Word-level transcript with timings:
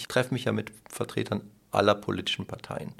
Ich 0.00 0.08
treffe 0.08 0.32
mich 0.32 0.44
ja 0.44 0.52
mit 0.52 0.72
Vertretern 0.88 1.42
aller 1.72 1.94
politischen 1.94 2.46
Parteien. 2.46 2.94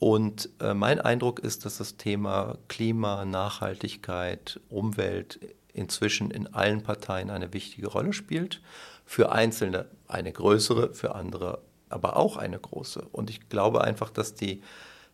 Und 0.00 0.48
äh, 0.58 0.74
mein 0.74 1.00
Eindruck 1.00 1.38
ist, 1.38 1.64
dass 1.64 1.78
das 1.78 1.98
Thema 1.98 2.58
Klima, 2.66 3.24
Nachhaltigkeit, 3.24 4.58
Umwelt 4.68 5.38
inzwischen 5.72 6.32
in 6.32 6.52
allen 6.52 6.82
Parteien 6.82 7.30
eine 7.30 7.52
wichtige 7.52 7.86
Rolle 7.86 8.12
spielt. 8.12 8.60
Für 9.04 9.30
Einzelne 9.30 9.86
eine 10.08 10.32
größere, 10.32 10.94
für 10.94 11.14
andere 11.14 11.60
aber 11.90 12.16
auch 12.16 12.36
eine 12.36 12.58
große. 12.58 13.06
Und 13.12 13.30
ich 13.30 13.48
glaube 13.48 13.84
einfach, 13.84 14.10
dass 14.10 14.34
die 14.34 14.62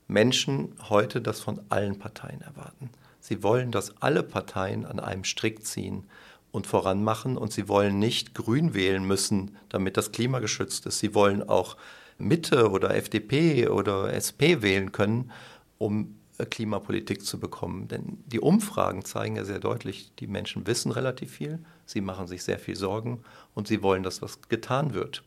Menschen 0.08 0.74
heute 0.88 1.20
das 1.20 1.40
von 1.40 1.60
allen 1.68 1.98
Parteien 1.98 2.40
erwarten. 2.40 2.88
Sie 3.20 3.42
wollen, 3.42 3.70
dass 3.70 4.00
alle 4.00 4.22
Parteien 4.22 4.86
an 4.86 4.98
einem 4.98 5.24
Strick 5.24 5.66
ziehen 5.66 6.08
und 6.52 6.66
voranmachen. 6.66 7.36
Und 7.36 7.52
sie 7.52 7.68
wollen 7.68 7.98
nicht 7.98 8.34
grün 8.34 8.74
wählen 8.74 9.04
müssen, 9.04 9.56
damit 9.68 9.96
das 9.96 10.12
Klima 10.12 10.38
geschützt 10.38 10.86
ist. 10.86 11.00
Sie 11.00 11.14
wollen 11.14 11.42
auch 11.42 11.76
Mitte 12.18 12.70
oder 12.70 12.94
FDP 12.94 13.68
oder 13.68 14.12
SP 14.14 14.62
wählen 14.62 14.92
können, 14.92 15.32
um 15.78 16.14
äh, 16.38 16.46
Klimapolitik 16.46 17.24
zu 17.24 17.40
bekommen. 17.40 17.88
Denn 17.88 18.18
die 18.26 18.40
Umfragen 18.40 19.04
zeigen 19.04 19.36
ja 19.36 19.44
sehr 19.44 19.58
deutlich, 19.58 20.12
die 20.18 20.26
Menschen 20.26 20.66
wissen 20.66 20.92
relativ 20.92 21.32
viel, 21.32 21.58
sie 21.84 22.00
machen 22.00 22.26
sich 22.26 22.44
sehr 22.44 22.58
viel 22.58 22.76
Sorgen 22.76 23.22
und 23.54 23.66
sie 23.66 23.82
wollen, 23.82 24.02
dass 24.02 24.22
was 24.22 24.40
getan 24.48 24.94
wird. 24.94 25.24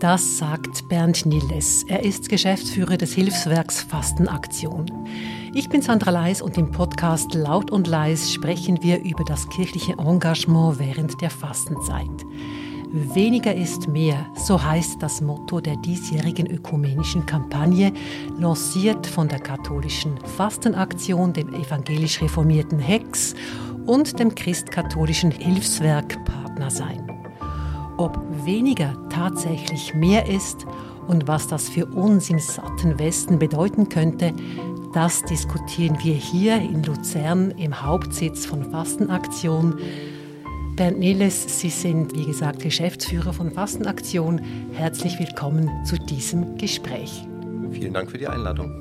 Das 0.00 0.36
sagt 0.36 0.86
Bernd 0.88 1.24
Nilles. 1.24 1.84
Er 1.88 2.04
ist 2.04 2.28
Geschäftsführer 2.28 2.98
des 2.98 3.14
Hilfswerks 3.14 3.82
Fastenaktion. 3.82 4.90
Ich 5.56 5.68
bin 5.68 5.82
Sandra 5.82 6.10
Leis 6.10 6.42
und 6.42 6.58
im 6.58 6.72
Podcast 6.72 7.32
Laut 7.32 7.70
und 7.70 7.86
Leis 7.86 8.32
sprechen 8.32 8.82
wir 8.82 9.04
über 9.04 9.22
das 9.22 9.48
kirchliche 9.48 9.92
Engagement 9.92 10.80
während 10.80 11.20
der 11.20 11.30
Fastenzeit. 11.30 12.10
Weniger 12.90 13.54
ist 13.54 13.86
mehr, 13.86 14.26
so 14.34 14.60
heißt 14.60 15.00
das 15.00 15.20
Motto 15.20 15.60
der 15.60 15.76
diesjährigen 15.76 16.48
ökumenischen 16.48 17.24
Kampagne, 17.24 17.92
lanciert 18.36 19.06
von 19.06 19.28
der 19.28 19.38
katholischen 19.38 20.18
Fastenaktion, 20.36 21.32
dem 21.32 21.54
evangelisch 21.54 22.20
reformierten 22.20 22.80
Hex 22.80 23.36
und 23.86 24.18
dem 24.18 24.34
christkatholischen 24.34 25.30
Hilfswerk 25.30 26.24
Partner 26.24 26.68
sein. 26.68 27.08
Ob 27.96 28.18
weniger 28.44 28.96
tatsächlich 29.08 29.94
mehr 29.94 30.28
ist 30.28 30.66
und 31.06 31.28
was 31.28 31.46
das 31.46 31.68
für 31.68 31.86
uns 31.86 32.28
im 32.28 32.40
satten 32.40 32.98
Westen 32.98 33.38
bedeuten 33.38 33.88
könnte, 33.88 34.34
das 34.94 35.22
diskutieren 35.22 35.98
wir 36.02 36.14
hier 36.14 36.56
in 36.56 36.84
Luzern 36.84 37.50
im 37.52 37.82
Hauptsitz 37.82 38.46
von 38.46 38.70
Fastenaktion 38.70 39.78
Bernd 40.76 40.98
Neles, 40.98 41.60
Sie 41.60 41.70
sind, 41.70 42.14
wie 42.16 42.26
gesagt, 42.26 42.60
Geschäftsführer 42.60 43.32
von 43.32 43.52
Fastenaktion. 43.52 44.40
Herzlich 44.72 45.20
willkommen 45.20 45.70
zu 45.84 45.96
diesem 45.96 46.58
Gespräch. 46.58 47.24
Vielen 47.70 47.92
Dank 47.92 48.10
für 48.10 48.18
die 48.18 48.26
Einladung. 48.26 48.72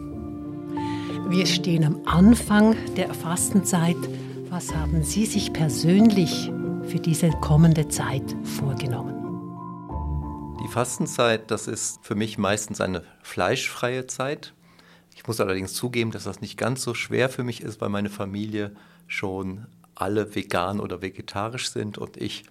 Wir 1.29 1.45
stehen 1.45 1.83
am 1.83 2.01
Anfang 2.05 2.75
der 2.95 3.13
Fastenzeit. 3.13 3.97
Was 4.49 4.73
haben 4.73 5.03
Sie 5.03 5.27
sich 5.27 5.53
persönlich 5.53 6.51
für 6.87 6.99
diese 6.99 7.29
kommende 7.29 7.87
Zeit 7.89 8.35
vorgenommen? 8.43 9.13
Die 10.63 10.67
Fastenzeit, 10.67 11.51
das 11.51 11.67
ist 11.67 11.99
für 12.03 12.15
mich 12.15 12.39
meistens 12.39 12.81
eine 12.81 13.03
fleischfreie 13.21 14.07
Zeit. 14.07 14.53
Ich 15.15 15.27
muss 15.27 15.39
allerdings 15.39 15.73
zugeben, 15.73 16.11
dass 16.11 16.23
das 16.23 16.41
nicht 16.41 16.57
ganz 16.57 16.81
so 16.81 16.93
schwer 16.93 17.29
für 17.29 17.43
mich 17.43 17.61
ist, 17.61 17.81
weil 17.81 17.89
meine 17.89 18.09
Familie 18.09 18.71
schon 19.07 19.65
alle 19.95 20.35
vegan 20.35 20.79
oder 20.79 21.01
vegetarisch 21.01 21.69
sind 21.69 21.97
und 21.97 22.17
ich 22.17 22.43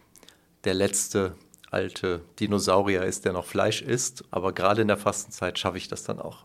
der 0.65 0.75
letzte 0.75 1.35
alte 1.71 2.23
Dinosaurier 2.39 3.05
ist, 3.05 3.25
der 3.25 3.33
noch 3.33 3.47
Fleisch 3.47 3.83
isst. 3.83 4.25
Aber 4.31 4.53
gerade 4.53 4.83
in 4.83 4.89
der 4.89 4.97
Fastenzeit 4.97 5.59
schaffe 5.59 5.79
ich 5.79 5.89
das 5.89 6.05
dann 6.05 6.19
auch. 6.19 6.45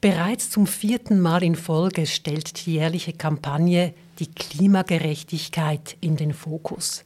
Bereits 0.00 0.50
zum 0.50 0.66
vierten 0.66 1.20
Mal 1.20 1.42
in 1.42 1.56
Folge 1.56 2.06
stellt 2.06 2.66
die 2.66 2.74
jährliche 2.74 3.14
Kampagne 3.14 3.94
die 4.18 4.30
Klimagerechtigkeit 4.30 5.96
in 6.00 6.16
den 6.16 6.34
Fokus. 6.34 7.04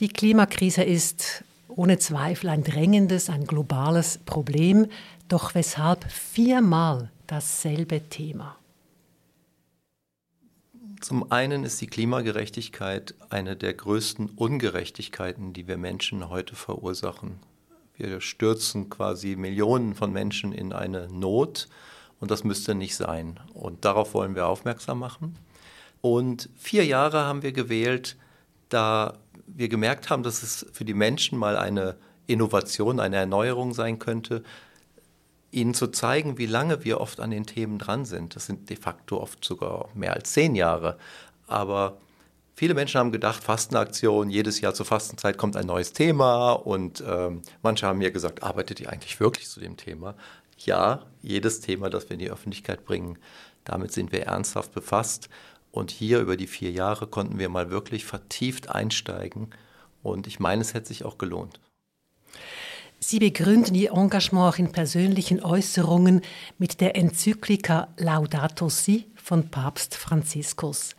Die 0.00 0.08
Klimakrise 0.08 0.82
ist 0.82 1.44
ohne 1.68 1.98
Zweifel 1.98 2.50
ein 2.50 2.62
drängendes, 2.62 3.30
ein 3.30 3.46
globales 3.46 4.18
Problem, 4.18 4.86
doch 5.28 5.54
weshalb 5.54 6.04
viermal 6.12 7.10
dasselbe 7.30 8.08
Thema? 8.08 8.56
Zum 11.00 11.30
einen 11.30 11.64
ist 11.64 11.80
die 11.80 11.86
Klimagerechtigkeit 11.86 13.14
eine 13.30 13.56
der 13.56 13.72
größten 13.72 14.30
Ungerechtigkeiten, 14.30 15.52
die 15.52 15.66
wir 15.66 15.78
Menschen 15.78 16.28
heute 16.28 16.54
verursachen. 16.54 17.38
Wir 17.96 18.20
stürzen 18.20 18.90
quasi 18.90 19.36
Millionen 19.36 19.94
von 19.94 20.12
Menschen 20.12 20.52
in 20.52 20.72
eine 20.72 21.08
Not 21.08 21.68
und 22.18 22.30
das 22.30 22.44
müsste 22.44 22.74
nicht 22.74 22.96
sein. 22.96 23.38
Und 23.54 23.84
darauf 23.84 24.12
wollen 24.12 24.34
wir 24.34 24.46
aufmerksam 24.46 24.98
machen. 24.98 25.36
Und 26.00 26.48
vier 26.56 26.84
Jahre 26.84 27.20
haben 27.20 27.42
wir 27.42 27.52
gewählt, 27.52 28.16
da 28.68 29.18
wir 29.46 29.68
gemerkt 29.68 30.10
haben, 30.10 30.22
dass 30.22 30.42
es 30.42 30.66
für 30.72 30.84
die 30.84 30.94
Menschen 30.94 31.38
mal 31.38 31.56
eine 31.56 31.96
Innovation, 32.26 33.00
eine 33.00 33.16
Erneuerung 33.16 33.72
sein 33.72 33.98
könnte, 33.98 34.42
Ihnen 35.50 35.74
zu 35.74 35.88
zeigen, 35.88 36.38
wie 36.38 36.46
lange 36.46 36.84
wir 36.84 37.00
oft 37.00 37.20
an 37.20 37.30
den 37.30 37.46
Themen 37.46 37.78
dran 37.78 38.04
sind. 38.04 38.36
Das 38.36 38.46
sind 38.46 38.70
de 38.70 38.76
facto 38.76 39.20
oft 39.20 39.44
sogar 39.44 39.88
mehr 39.94 40.14
als 40.14 40.32
zehn 40.32 40.54
Jahre. 40.54 40.96
Aber 41.46 41.98
viele 42.54 42.74
Menschen 42.74 42.98
haben 42.98 43.12
gedacht, 43.12 43.42
Fastenaktion, 43.42 44.30
jedes 44.30 44.60
Jahr 44.60 44.74
zur 44.74 44.86
Fastenzeit 44.86 45.38
kommt 45.38 45.56
ein 45.56 45.66
neues 45.66 45.92
Thema. 45.92 46.52
Und 46.52 47.02
ähm, 47.06 47.42
manche 47.62 47.86
haben 47.86 47.98
mir 47.98 48.12
gesagt, 48.12 48.42
arbeitet 48.42 48.80
ihr 48.80 48.90
eigentlich 48.90 49.18
wirklich 49.18 49.48
zu 49.48 49.60
dem 49.60 49.76
Thema? 49.76 50.14
Ja, 50.58 51.06
jedes 51.22 51.60
Thema, 51.60 51.90
das 51.90 52.08
wir 52.08 52.14
in 52.14 52.20
die 52.20 52.30
Öffentlichkeit 52.30 52.84
bringen, 52.84 53.18
damit 53.64 53.92
sind 53.92 54.12
wir 54.12 54.22
ernsthaft 54.26 54.72
befasst. 54.72 55.28
Und 55.72 55.90
hier 55.90 56.20
über 56.20 56.36
die 56.36 56.46
vier 56.46 56.70
Jahre 56.70 57.06
konnten 57.06 57.38
wir 57.38 57.48
mal 57.48 57.70
wirklich 57.70 58.04
vertieft 58.04 58.70
einsteigen. 58.70 59.50
Und 60.02 60.26
ich 60.26 60.40
meine, 60.40 60.62
es 60.62 60.74
hätte 60.74 60.88
sich 60.88 61.04
auch 61.04 61.18
gelohnt. 61.18 61.60
Sie 63.02 63.18
begründen 63.18 63.74
Ihr 63.74 63.92
Engagement 63.92 64.54
auch 64.54 64.58
in 64.58 64.72
persönlichen 64.72 65.42
Äußerungen 65.42 66.20
mit 66.58 66.82
der 66.82 66.96
Enzyklika 66.96 67.88
Laudato 67.96 68.68
Si 68.68 69.06
von 69.14 69.48
Papst 69.48 69.96
Franziskus. 69.96 70.94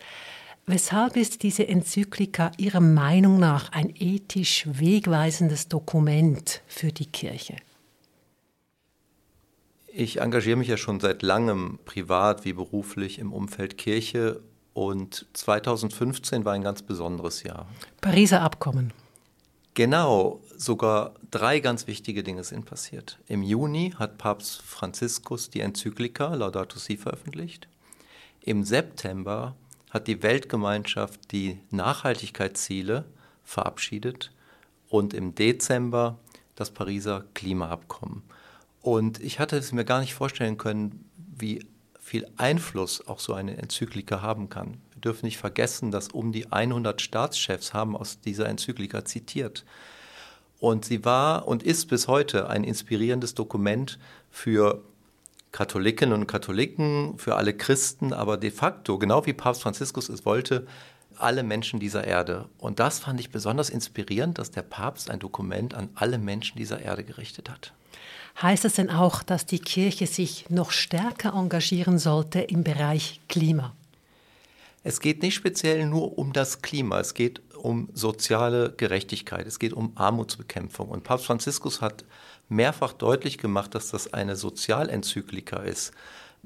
Weshalb 0.65 1.15
ist 1.15 1.43
diese 1.43 1.67
Enzyklika 1.67 2.51
Ihrer 2.57 2.79
Meinung 2.79 3.39
nach 3.39 3.71
ein 3.71 3.93
ethisch 3.95 4.65
wegweisendes 4.67 5.67
Dokument 5.67 6.61
für 6.65 6.91
die 6.91 7.05
Kirche? 7.05 7.55
Ich 9.93 10.21
engagiere 10.21 10.57
mich 10.57 10.69
ja 10.69 10.77
schon 10.77 10.99
seit 10.99 11.21
langem 11.21 11.77
privat 11.85 12.45
wie 12.45 12.53
beruflich 12.53 13.19
im 13.19 13.31
Umfeld 13.31 13.77
Kirche 13.77 14.41
und 14.73 15.27
2015 15.33 16.45
war 16.45 16.53
ein 16.53 16.63
ganz 16.63 16.81
besonderes 16.81 17.43
Jahr. 17.43 17.67
Pariser 17.99 18.41
Abkommen. 18.41 18.91
Genau, 19.73 20.41
sogar 20.61 21.15
drei 21.31 21.59
ganz 21.59 21.87
wichtige 21.87 22.21
Dinge 22.21 22.43
sind 22.43 22.65
passiert. 22.65 23.17
Im 23.27 23.41
Juni 23.41 23.93
hat 23.97 24.19
Papst 24.19 24.61
Franziskus 24.61 25.49
die 25.49 25.61
Enzyklika 25.61 26.35
Laudato 26.35 26.77
Si 26.77 26.97
veröffentlicht. 26.97 27.67
Im 28.41 28.63
September 28.63 29.55
hat 29.89 30.07
die 30.07 30.21
Weltgemeinschaft 30.21 31.31
die 31.31 31.59
Nachhaltigkeitsziele 31.71 33.05
verabschiedet 33.43 34.31
und 34.87 35.15
im 35.15 35.33
Dezember 35.33 36.19
das 36.55 36.69
Pariser 36.69 37.25
Klimaabkommen. 37.33 38.21
Und 38.81 39.19
ich 39.19 39.39
hatte 39.39 39.57
es 39.57 39.71
mir 39.71 39.85
gar 39.85 39.99
nicht 39.99 40.13
vorstellen 40.13 40.57
können, 40.57 41.09
wie 41.17 41.65
viel 41.99 42.27
Einfluss 42.37 43.07
auch 43.07 43.19
so 43.19 43.33
eine 43.33 43.57
Enzyklika 43.57 44.21
haben 44.21 44.49
kann. 44.49 44.77
Wir 44.93 45.01
dürfen 45.01 45.25
nicht 45.25 45.37
vergessen, 45.37 45.89
dass 45.89 46.09
um 46.09 46.31
die 46.31 46.51
100 46.51 47.01
Staatschefs 47.01 47.73
haben 47.73 47.95
aus 47.95 48.21
dieser 48.21 48.47
Enzyklika 48.47 49.05
zitiert. 49.05 49.65
Und 50.61 50.85
sie 50.85 51.03
war 51.03 51.47
und 51.47 51.63
ist 51.63 51.87
bis 51.87 52.07
heute 52.07 52.47
ein 52.47 52.63
inspirierendes 52.63 53.33
Dokument 53.33 53.97
für 54.29 54.83
Katholiken 55.51 56.13
und 56.13 56.27
Katholiken, 56.27 57.17
für 57.17 57.35
alle 57.35 57.55
Christen, 57.55 58.13
aber 58.13 58.37
de 58.37 58.51
facto, 58.51 58.99
genau 58.99 59.25
wie 59.25 59.33
Papst 59.33 59.63
Franziskus 59.63 60.07
es 60.07 60.23
wollte, 60.23 60.67
alle 61.17 61.41
Menschen 61.41 61.79
dieser 61.79 62.05
Erde. 62.05 62.45
Und 62.59 62.79
das 62.79 62.99
fand 62.99 63.19
ich 63.19 63.31
besonders 63.31 63.71
inspirierend, 63.71 64.37
dass 64.37 64.51
der 64.51 64.61
Papst 64.61 65.09
ein 65.09 65.17
Dokument 65.17 65.73
an 65.73 65.89
alle 65.95 66.19
Menschen 66.19 66.59
dieser 66.59 66.79
Erde 66.79 67.03
gerichtet 67.03 67.49
hat. 67.49 67.73
Heißt 68.39 68.63
das 68.63 68.75
denn 68.75 68.91
auch, 68.91 69.23
dass 69.23 69.47
die 69.47 69.59
Kirche 69.59 70.05
sich 70.05 70.45
noch 70.49 70.69
stärker 70.69 71.33
engagieren 71.33 71.97
sollte 71.97 72.39
im 72.39 72.63
Bereich 72.63 73.19
Klima? 73.27 73.73
Es 74.83 74.99
geht 74.99 75.23
nicht 75.23 75.33
speziell 75.33 75.87
nur 75.87 76.19
um 76.19 76.33
das 76.33 76.61
Klima, 76.61 76.99
es 76.99 77.15
geht 77.15 77.41
um 77.61 77.89
soziale 77.93 78.73
Gerechtigkeit, 78.75 79.45
es 79.47 79.59
geht 79.59 79.73
um 79.73 79.91
Armutsbekämpfung. 79.95 80.89
Und 80.89 81.03
Papst 81.03 81.25
Franziskus 81.25 81.81
hat 81.81 82.03
mehrfach 82.49 82.93
deutlich 82.93 83.37
gemacht, 83.37 83.75
dass 83.75 83.89
das 83.91 84.13
eine 84.13 84.35
Sozialenzyklika 84.35 85.57
ist. 85.57 85.93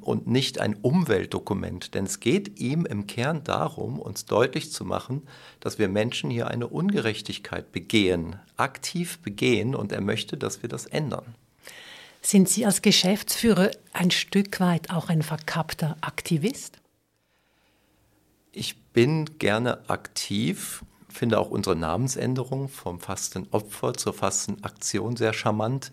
und 0.02 0.28
nicht 0.28 0.60
ein 0.60 0.76
Umweltdokument. 0.76 1.94
Denn 1.94 2.06
es 2.06 2.20
geht 2.20 2.60
ihm 2.60 2.86
im 2.86 3.08
Kern 3.08 3.46
darum, 3.46 4.00
uns 4.00 4.26
deutlich 4.26 4.72
zu 4.72 4.84
machen, 4.84 5.22
dass 5.62 5.80
wir 5.80 5.88
Menschen 5.88 6.30
hier 6.30 6.48
eine 6.48 6.68
Ungerechtigkeit 6.68 7.72
begehen, 7.72 8.36
aktiv 8.58 9.20
begehen 9.20 9.74
und 9.74 9.94
er 9.94 10.02
möchte, 10.02 10.36
dass 10.36 10.62
wir 10.62 10.70
das 10.70 10.86
ändern. 10.86 11.36
Sind 12.22 12.50
Sie 12.50 12.66
als 12.66 12.82
Geschäftsführer 12.82 13.72
ein 13.94 14.12
Stück 14.12 14.60
weit 14.60 14.90
auch 14.90 15.10
ein 15.10 15.22
verkappter 15.22 15.96
Aktivist? 16.02 16.80
Ich 18.52 18.78
bin 18.94 19.38
gerne 19.38 19.90
aktiv, 19.90 20.84
finde 21.16 21.40
auch 21.40 21.50
unsere 21.50 21.76
Namensänderung 21.76 22.70
vom 22.70 23.00
Fastenopfer 23.00 23.94
zur 23.94 24.14
Fastenaktion 24.14 25.16
sehr 25.16 25.34
charmant, 25.34 25.90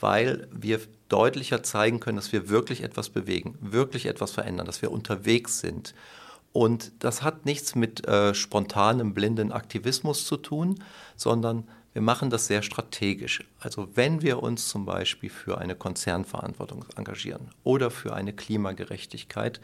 weil 0.00 0.48
wir 0.52 0.80
deutlicher 1.08 1.62
zeigen 1.62 2.00
können, 2.00 2.16
dass 2.16 2.32
wir 2.32 2.48
wirklich 2.48 2.82
etwas 2.82 3.08
bewegen, 3.08 3.56
wirklich 3.60 4.06
etwas 4.06 4.32
verändern, 4.32 4.66
dass 4.66 4.82
wir 4.82 4.90
unterwegs 4.90 5.60
sind. 5.60 5.94
Und 6.52 6.92
das 7.00 7.22
hat 7.22 7.44
nichts 7.44 7.74
mit 7.74 8.06
äh, 8.06 8.34
spontanem, 8.34 9.14
blinden 9.14 9.52
Aktivismus 9.52 10.26
zu 10.26 10.36
tun, 10.36 10.82
sondern 11.14 11.68
wir 11.92 12.02
machen 12.02 12.28
das 12.28 12.46
sehr 12.46 12.62
strategisch. 12.62 13.44
Also 13.58 13.88
wenn 13.94 14.20
wir 14.20 14.42
uns 14.42 14.68
zum 14.68 14.84
Beispiel 14.84 15.30
für 15.30 15.58
eine 15.58 15.74
Konzernverantwortung 15.74 16.84
engagieren 16.96 17.50
oder 17.64 17.90
für 17.90 18.14
eine 18.14 18.32
Klimagerechtigkeit, 18.32 19.60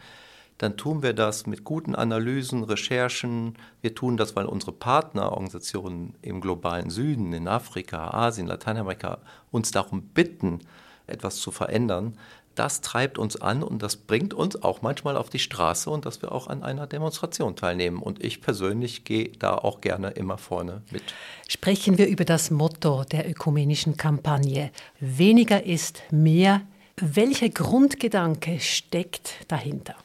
dann 0.57 0.77
tun 0.77 1.03
wir 1.03 1.13
das 1.13 1.47
mit 1.47 1.63
guten 1.63 1.95
Analysen, 1.95 2.63
Recherchen. 2.63 3.55
Wir 3.81 3.95
tun 3.95 4.17
das, 4.17 4.35
weil 4.35 4.45
unsere 4.45 4.71
Partnerorganisationen 4.71 6.15
im 6.21 6.41
globalen 6.41 6.89
Süden, 6.89 7.33
in 7.33 7.47
Afrika, 7.47 8.11
Asien, 8.11 8.47
Lateinamerika 8.47 9.19
uns 9.51 9.71
darum 9.71 10.03
bitten, 10.09 10.59
etwas 11.07 11.37
zu 11.37 11.51
verändern. 11.51 12.17
Das 12.55 12.81
treibt 12.81 13.17
uns 13.17 13.41
an 13.41 13.63
und 13.63 13.81
das 13.81 13.95
bringt 13.95 14.35
uns 14.35 14.61
auch 14.61 14.83
manchmal 14.83 15.17
auf 15.17 15.31
die 15.31 15.39
Straße 15.39 15.89
und 15.89 16.05
dass 16.05 16.21
wir 16.21 16.31
auch 16.31 16.45
an 16.47 16.61
einer 16.61 16.85
Demonstration 16.85 17.55
teilnehmen. 17.55 17.97
Und 17.97 18.23
ich 18.23 18.41
persönlich 18.41 19.05
gehe 19.05 19.29
da 19.29 19.55
auch 19.55 19.81
gerne 19.81 20.11
immer 20.11 20.37
vorne 20.37 20.83
mit. 20.91 21.01
Sprechen 21.47 21.97
wir 21.97 22.07
über 22.07 22.25
das 22.25 22.51
Motto 22.51 23.05
der 23.05 23.27
ökumenischen 23.27 23.97
Kampagne. 23.97 24.71
Weniger 24.99 25.65
ist 25.65 26.03
mehr. 26.11 26.61
Welcher 26.95 27.49
Grundgedanke 27.49 28.59
steckt 28.59 29.45
dahinter? 29.47 29.95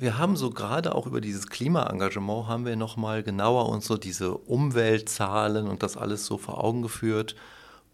Wir 0.00 0.16
haben 0.16 0.36
so 0.36 0.50
gerade 0.50 0.94
auch 0.94 1.08
über 1.08 1.20
dieses 1.20 1.48
Klimaengagement 1.48 2.46
haben 2.46 2.64
wir 2.64 2.76
noch 2.76 2.96
mal 2.96 3.24
genauer 3.24 3.68
uns 3.68 3.88
so 3.88 3.96
diese 3.96 4.32
Umweltzahlen 4.32 5.66
und 5.66 5.82
das 5.82 5.96
alles 5.96 6.24
so 6.24 6.38
vor 6.38 6.62
Augen 6.62 6.82
geführt. 6.82 7.34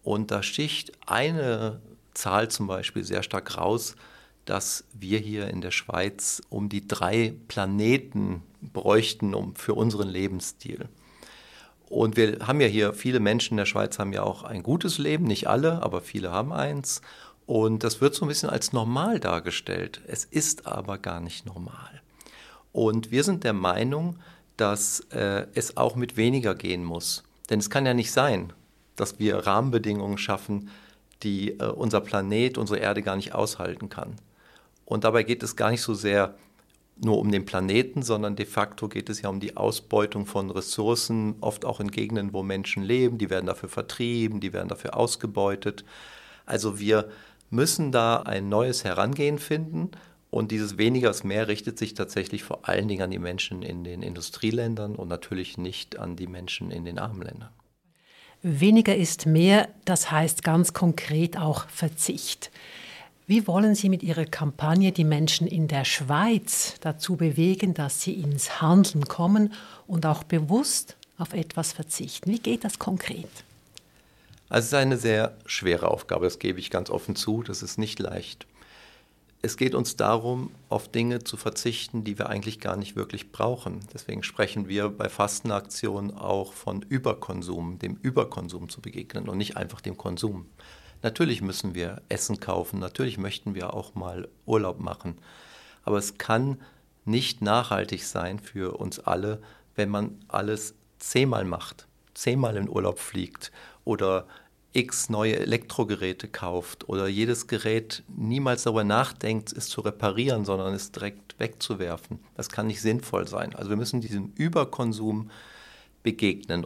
Und 0.03 0.29
da 0.29 0.43
sticht 0.43 0.91
eine 1.07 1.81
Zahl 2.13 2.51
zum 2.51 2.67
Beispiel 2.67 3.03
sehr 3.03 3.23
stark 3.23 3.57
raus, 3.57 3.95
dass 4.45 4.83
wir 4.93 5.17
hier 5.17 5.47
in 5.47 5.61
der 5.61 5.71
Schweiz 5.71 6.43
um 6.49 6.69
die 6.69 6.87
drei 6.87 7.33
Planeten 7.47 8.43
bräuchten 8.61 9.33
um, 9.33 9.55
für 9.55 9.73
unseren 9.73 10.07
Lebensstil. 10.07 10.87
Und 11.89 12.17
wir 12.17 12.45
haben 12.45 12.61
ja 12.61 12.67
hier, 12.67 12.93
viele 12.93 13.19
Menschen 13.19 13.53
in 13.53 13.57
der 13.57 13.65
Schweiz 13.65 13.97
haben 13.97 14.13
ja 14.13 14.21
auch 14.21 14.43
ein 14.43 14.61
gutes 14.61 14.99
Leben, 14.99 15.25
nicht 15.25 15.47
alle, 15.47 15.81
aber 15.81 16.01
viele 16.01 16.31
haben 16.31 16.53
eins. 16.53 17.01
Und 17.45 17.83
das 17.83 18.01
wird 18.01 18.15
so 18.15 18.25
ein 18.25 18.27
bisschen 18.27 18.49
als 18.49 18.73
normal 18.73 19.19
dargestellt. 19.19 20.01
Es 20.07 20.25
ist 20.25 20.65
aber 20.65 20.97
gar 20.97 21.19
nicht 21.19 21.45
normal. 21.45 22.01
Und 22.71 23.11
wir 23.11 23.23
sind 23.23 23.43
der 23.43 23.53
Meinung, 23.53 24.19
dass 24.57 25.01
äh, 25.11 25.47
es 25.53 25.77
auch 25.77 25.95
mit 25.95 26.17
weniger 26.17 26.55
gehen 26.55 26.83
muss. 26.83 27.23
Denn 27.49 27.59
es 27.59 27.69
kann 27.69 27.85
ja 27.85 27.93
nicht 27.93 28.11
sein, 28.11 28.53
dass 28.95 29.19
wir 29.19 29.37
Rahmenbedingungen 29.37 30.17
schaffen, 30.17 30.69
die 31.23 31.59
äh, 31.59 31.65
unser 31.65 32.01
Planet, 32.01 32.57
unsere 32.57 32.79
Erde 32.79 33.01
gar 33.01 33.15
nicht 33.15 33.33
aushalten 33.33 33.89
kann. 33.89 34.15
Und 34.85 35.03
dabei 35.03 35.23
geht 35.23 35.43
es 35.43 35.55
gar 35.55 35.71
nicht 35.71 35.81
so 35.81 35.93
sehr 35.93 36.35
nur 36.97 37.19
um 37.19 37.31
den 37.31 37.45
Planeten, 37.45 38.03
sondern 38.03 38.35
de 38.37 38.45
facto 38.45 38.87
geht 38.87 39.09
es 39.09 39.21
ja 39.21 39.29
um 39.29 39.41
die 39.41 39.57
Ausbeutung 39.57 40.25
von 40.25 40.49
Ressourcen, 40.49 41.35
oft 41.41 41.65
auch 41.65 41.81
in 41.81 41.91
Gegenden, 41.91 42.31
wo 42.33 42.41
Menschen 42.41 42.83
leben. 42.83 43.17
Die 43.17 43.29
werden 43.29 43.47
dafür 43.47 43.69
vertrieben, 43.69 44.39
die 44.39 44.53
werden 44.53 44.69
dafür 44.69 44.95
ausgebeutet. 44.95 45.83
Also 46.45 46.79
wir 46.79 47.09
müssen 47.49 47.91
da 47.91 48.17
ein 48.17 48.49
neues 48.49 48.83
Herangehen 48.83 49.39
finden. 49.39 49.91
Und 50.29 50.51
dieses 50.51 50.77
weniger 50.77 51.09
ist 51.09 51.23
mehr 51.23 51.47
richtet 51.47 51.77
sich 51.77 51.93
tatsächlich 51.93 52.43
vor 52.43 52.67
allen 52.67 52.87
Dingen 52.87 53.03
an 53.03 53.11
die 53.11 53.19
Menschen 53.19 53.61
in 53.61 53.83
den 53.83 54.01
Industrieländern 54.01 54.95
und 54.95 55.07
natürlich 55.07 55.57
nicht 55.57 55.97
an 55.97 56.15
die 56.15 56.27
Menschen 56.27 56.71
in 56.71 56.83
den 56.83 56.99
armen 56.99 57.21
Ländern. 57.21 57.49
Weniger 58.41 58.95
ist 58.95 59.25
mehr, 59.25 59.69
das 59.85 60.11
heißt 60.11 60.43
ganz 60.43 60.73
konkret 60.73 61.37
auch 61.37 61.67
Verzicht. 61.69 62.51
Wie 63.27 63.47
wollen 63.47 63.73
Sie 63.73 63.89
mit 63.89 64.03
Ihrer 64.03 64.25
Kampagne 64.25 64.91
die 64.91 65.03
Menschen 65.03 65.47
in 65.47 65.67
der 65.67 65.83
Schweiz 65.83 66.75
dazu 66.81 67.15
bewegen, 67.15 67.73
dass 67.73 68.01
sie 68.01 68.13
ins 68.13 68.61
Handeln 68.61 69.05
kommen 69.05 69.51
und 69.87 70.05
auch 70.05 70.23
bewusst 70.23 70.95
auf 71.17 71.33
etwas 71.33 71.73
verzichten? 71.73 72.29
Wie 72.29 72.37
geht 72.37 72.63
das 72.63 72.77
konkret? 72.77 73.29
Also 74.47 74.59
es 74.59 74.65
ist 74.67 74.73
eine 74.73 74.97
sehr 74.97 75.37
schwere 75.45 75.89
Aufgabe, 75.89 76.25
das 76.25 76.39
gebe 76.39 76.59
ich 76.59 76.69
ganz 76.69 76.89
offen 76.89 77.15
zu, 77.15 77.41
das 77.41 77.63
ist 77.63 77.77
nicht 77.77 77.99
leicht. 77.99 78.45
Es 79.41 79.57
geht 79.57 79.75
uns 79.75 79.95
darum, 79.95 80.51
auf 80.69 80.87
Dinge 80.87 81.23
zu 81.23 81.37
verzichten, 81.37 82.03
die 82.03 82.17
wir 82.17 82.29
eigentlich 82.29 82.59
gar 82.59 82.77
nicht 82.77 82.95
wirklich 82.95 83.31
brauchen. 83.31 83.81
Deswegen 83.93 84.23
sprechen 84.23 84.67
wir 84.67 84.89
bei 84.89 85.07
Fastenaktionen 85.07 86.15
auch 86.15 86.53
von 86.53 86.81
Überkonsum, 86.81 87.77
dem 87.77 87.97
Überkonsum 88.01 88.69
zu 88.69 88.81
begegnen 88.81 89.29
und 89.29 89.37
nicht 89.37 89.55
einfach 89.55 89.81
dem 89.81 89.97
Konsum. 89.97 90.47
Natürlich 91.03 91.41
müssen 91.41 91.75
wir 91.75 92.01
Essen 92.09 92.39
kaufen, 92.39 92.79
natürlich 92.79 93.19
möchten 93.19 93.53
wir 93.53 93.73
auch 93.75 93.93
mal 93.93 94.27
Urlaub 94.47 94.79
machen, 94.79 95.19
aber 95.83 95.99
es 95.99 96.17
kann 96.17 96.59
nicht 97.03 97.43
nachhaltig 97.43 98.03
sein 98.03 98.39
für 98.39 98.79
uns 98.79 98.99
alle, 98.99 99.41
wenn 99.75 99.89
man 99.89 100.17
alles 100.27 100.73
zehnmal 100.97 101.45
macht, 101.45 101.87
zehnmal 102.15 102.57
in 102.57 102.69
Urlaub 102.69 102.99
fliegt 102.99 103.51
oder 103.83 104.25
x 104.73 105.09
neue 105.09 105.39
Elektrogeräte 105.39 106.27
kauft 106.27 106.89
oder 106.89 107.07
jedes 107.07 107.47
Gerät 107.47 108.03
niemals 108.09 108.63
darüber 108.63 108.83
nachdenkt, 108.83 109.53
es 109.53 109.69
zu 109.69 109.81
reparieren, 109.81 110.43
sondern 110.43 110.73
es 110.73 110.91
direkt 110.91 111.39
wegzuwerfen. 111.39 112.19
Das 112.35 112.49
kann 112.49 112.67
nicht 112.67 112.81
sinnvoll 112.81 113.27
sein. 113.27 113.55
Also 113.55 113.69
wir 113.69 113.77
müssen 113.77 114.01
diesem 114.01 114.33
Überkonsum 114.35 115.29
begegnen. 116.03 116.65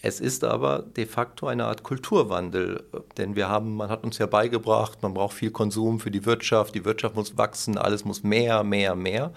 Es 0.00 0.20
ist 0.20 0.44
aber 0.44 0.84
de 0.96 1.06
facto 1.06 1.48
eine 1.48 1.64
Art 1.64 1.82
Kulturwandel, 1.82 2.84
denn 3.16 3.34
wir 3.34 3.48
haben, 3.48 3.76
man 3.76 3.90
hat 3.90 4.04
uns 4.04 4.18
ja 4.18 4.26
beigebracht, 4.26 5.02
man 5.02 5.12
braucht 5.12 5.34
viel 5.34 5.50
Konsum 5.50 5.98
für 5.98 6.12
die 6.12 6.24
Wirtschaft, 6.24 6.74
die 6.74 6.84
Wirtschaft 6.84 7.16
muss 7.16 7.36
wachsen, 7.36 7.76
alles 7.76 8.04
muss 8.04 8.22
mehr, 8.22 8.62
mehr, 8.62 8.94
mehr. 8.94 9.32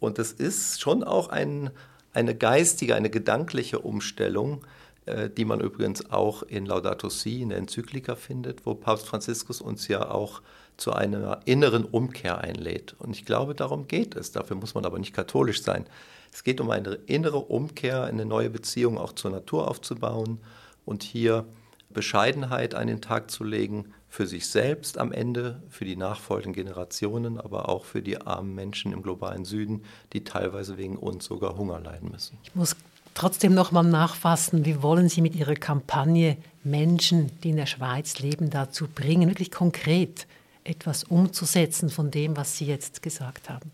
Und 0.00 0.18
es 0.18 0.32
ist 0.32 0.80
schon 0.80 1.04
auch 1.04 1.28
ein, 1.28 1.70
eine 2.16 2.34
geistige, 2.34 2.94
eine 2.94 3.10
gedankliche 3.10 3.78
Umstellung, 3.78 4.66
äh, 5.04 5.28
die 5.28 5.44
man 5.44 5.60
übrigens 5.60 6.10
auch 6.10 6.42
in 6.42 6.64
Laudato 6.64 7.10
Si, 7.10 7.42
in 7.42 7.50
der 7.50 7.58
Enzyklika 7.58 8.16
findet, 8.16 8.64
wo 8.64 8.74
Papst 8.74 9.06
Franziskus 9.06 9.60
uns 9.60 9.86
ja 9.86 10.10
auch 10.10 10.40
zu 10.78 10.92
einer 10.92 11.40
inneren 11.44 11.84
Umkehr 11.84 12.38
einlädt. 12.38 12.96
Und 12.98 13.14
ich 13.14 13.26
glaube, 13.26 13.54
darum 13.54 13.86
geht 13.86 14.16
es. 14.16 14.32
Dafür 14.32 14.56
muss 14.56 14.74
man 14.74 14.86
aber 14.86 14.98
nicht 14.98 15.14
katholisch 15.14 15.62
sein. 15.62 15.84
Es 16.32 16.42
geht 16.42 16.60
um 16.60 16.70
eine 16.70 16.94
innere 17.06 17.38
Umkehr, 17.38 18.04
eine 18.04 18.24
neue 18.24 18.50
Beziehung 18.50 18.98
auch 18.98 19.12
zur 19.12 19.30
Natur 19.30 19.68
aufzubauen 19.68 20.38
und 20.86 21.02
hier 21.02 21.46
Bescheidenheit 21.90 22.74
an 22.74 22.86
den 22.88 23.02
Tag 23.02 23.30
zu 23.30 23.44
legen, 23.44 23.92
für 24.16 24.26
sich 24.26 24.46
selbst 24.48 24.96
am 24.96 25.12
Ende, 25.12 25.60
für 25.68 25.84
die 25.84 25.94
nachfolgenden 25.94 26.54
Generationen, 26.54 27.38
aber 27.38 27.68
auch 27.68 27.84
für 27.84 28.00
die 28.00 28.18
armen 28.18 28.54
Menschen 28.54 28.94
im 28.94 29.02
globalen 29.02 29.44
Süden, 29.44 29.82
die 30.14 30.24
teilweise 30.24 30.78
wegen 30.78 30.96
uns 30.96 31.26
sogar 31.26 31.58
Hunger 31.58 31.80
leiden 31.80 32.10
müssen. 32.10 32.38
Ich 32.42 32.54
muss 32.54 32.76
trotzdem 33.12 33.52
noch 33.52 33.72
mal 33.72 33.82
nachfassen, 33.82 34.64
wie 34.64 34.82
wollen 34.82 35.10
Sie 35.10 35.20
mit 35.20 35.36
Ihrer 35.36 35.54
Kampagne 35.54 36.38
Menschen, 36.64 37.30
die 37.42 37.50
in 37.50 37.56
der 37.56 37.66
Schweiz 37.66 38.18
leben, 38.18 38.48
dazu 38.48 38.88
bringen, 38.88 39.28
wirklich 39.28 39.50
konkret 39.50 40.26
etwas 40.64 41.04
umzusetzen 41.04 41.90
von 41.90 42.10
dem, 42.10 42.38
was 42.38 42.56
Sie 42.56 42.64
jetzt 42.64 43.02
gesagt 43.02 43.50
haben? 43.50 43.70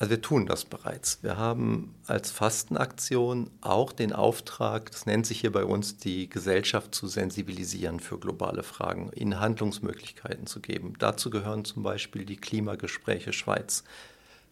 Also 0.00 0.12
wir 0.12 0.22
tun 0.22 0.46
das 0.46 0.64
bereits. 0.64 1.22
Wir 1.22 1.36
haben 1.36 1.94
als 2.06 2.30
Fastenaktion 2.30 3.50
auch 3.60 3.92
den 3.92 4.14
Auftrag, 4.14 4.90
das 4.90 5.04
nennt 5.04 5.26
sich 5.26 5.40
hier 5.40 5.52
bei 5.52 5.62
uns, 5.62 5.98
die 5.98 6.30
Gesellschaft 6.30 6.94
zu 6.94 7.06
sensibilisieren 7.06 8.00
für 8.00 8.18
globale 8.18 8.62
Fragen, 8.62 9.10
ihnen 9.14 9.38
Handlungsmöglichkeiten 9.40 10.46
zu 10.46 10.60
geben. 10.60 10.94
Dazu 10.98 11.28
gehören 11.28 11.66
zum 11.66 11.82
Beispiel 11.82 12.24
die 12.24 12.38
Klimagespräche 12.38 13.34
Schweiz. 13.34 13.84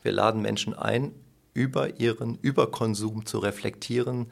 Wir 0.02 0.12
laden 0.12 0.42
Menschen 0.42 0.74
ein, 0.74 1.14
über 1.54 1.98
ihren 1.98 2.36
Überkonsum 2.42 3.24
zu 3.24 3.38
reflektieren, 3.38 4.30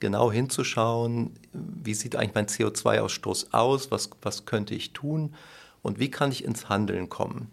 genau 0.00 0.32
hinzuschauen, 0.32 1.38
wie 1.52 1.94
sieht 1.94 2.16
eigentlich 2.16 2.34
mein 2.34 2.48
CO2-Ausstoß 2.48 3.52
aus, 3.52 3.92
was, 3.92 4.10
was 4.20 4.46
könnte 4.46 4.74
ich 4.74 4.92
tun 4.92 5.32
und 5.82 6.00
wie 6.00 6.10
kann 6.10 6.32
ich 6.32 6.42
ins 6.42 6.68
Handeln 6.68 7.08
kommen. 7.08 7.52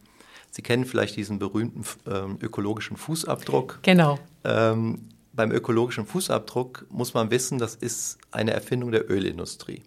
Sie 0.55 0.61
kennen 0.61 0.85
vielleicht 0.85 1.15
diesen 1.15 1.39
berühmten 1.39 1.83
ähm, 2.05 2.37
ökologischen 2.39 2.95
Fußabdruck. 2.95 3.79
Genau. 3.81 4.19
Ähm, 4.43 5.09
beim 5.33 5.51
ökologischen 5.51 6.05
Fußabdruck 6.05 6.85
muss 6.91 7.15
man 7.15 7.31
wissen, 7.31 7.57
das 7.57 7.73
ist 7.73 8.19
eine 8.29 8.53
Erfindung 8.53 8.91
der 8.91 9.09
Ölindustrie. 9.09 9.81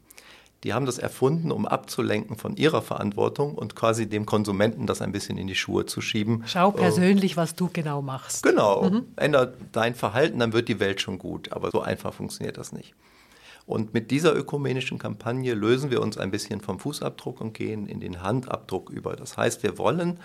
die 0.65 0.75
haben 0.75 0.85
das 0.85 0.99
erfunden, 0.99 1.53
um 1.53 1.67
abzulenken 1.67 2.37
von 2.37 2.57
ihrer 2.57 2.83
Verantwortung 2.83 3.55
und 3.55 3.77
quasi 3.77 4.09
dem 4.09 4.27
Konsumenten 4.27 4.89
das 4.89 5.03
ein 5.03 5.13
bisschen 5.13 5.39
in 5.39 5.47
die 5.47 5.55
Schuhe 5.55 5.87
zu 5.87 6.01
schieben. 6.01 6.43
Schau 6.47 6.73
persönlich, 6.73 7.35
äh, 7.35 7.37
was 7.37 7.55
du 7.55 7.71
genau 7.73 8.03
machst. 8.03 8.43
Genau, 8.43 8.91
mhm. 8.91 9.05
ändert 9.15 9.55
dein 9.71 9.95
Verhalten, 9.95 10.41
dann 10.41 10.53
wird 10.53 10.67
die 10.67 10.81
Welt 10.81 11.01
schon 11.01 11.19
gut. 11.19 11.53
Aber 11.53 11.71
so 11.71 11.81
einfach 11.81 12.13
funktioniert 12.13 12.59
das 12.59 12.73
nicht. 12.73 12.97
Und 13.67 13.95
mit 13.95 14.11
dieser 14.11 14.35
ökumenischen 14.35 14.99
Kampagne 14.99 15.55
lösen 15.55 15.93
wir 15.93 16.01
uns 16.01 16.19
ein 16.19 16.33
bisschen 16.33 16.61
vom 16.61 16.81
Fußabdruck 16.81 17.41
und 17.41 17.53
gehen 17.53 17.87
in 17.87 18.01
den 18.01 18.23
Handabdruck 18.23 18.91
über. 18.91 19.15
Das 19.15 19.37
heißt, 19.37 19.63
wir 19.63 19.79
wollen 19.79 20.19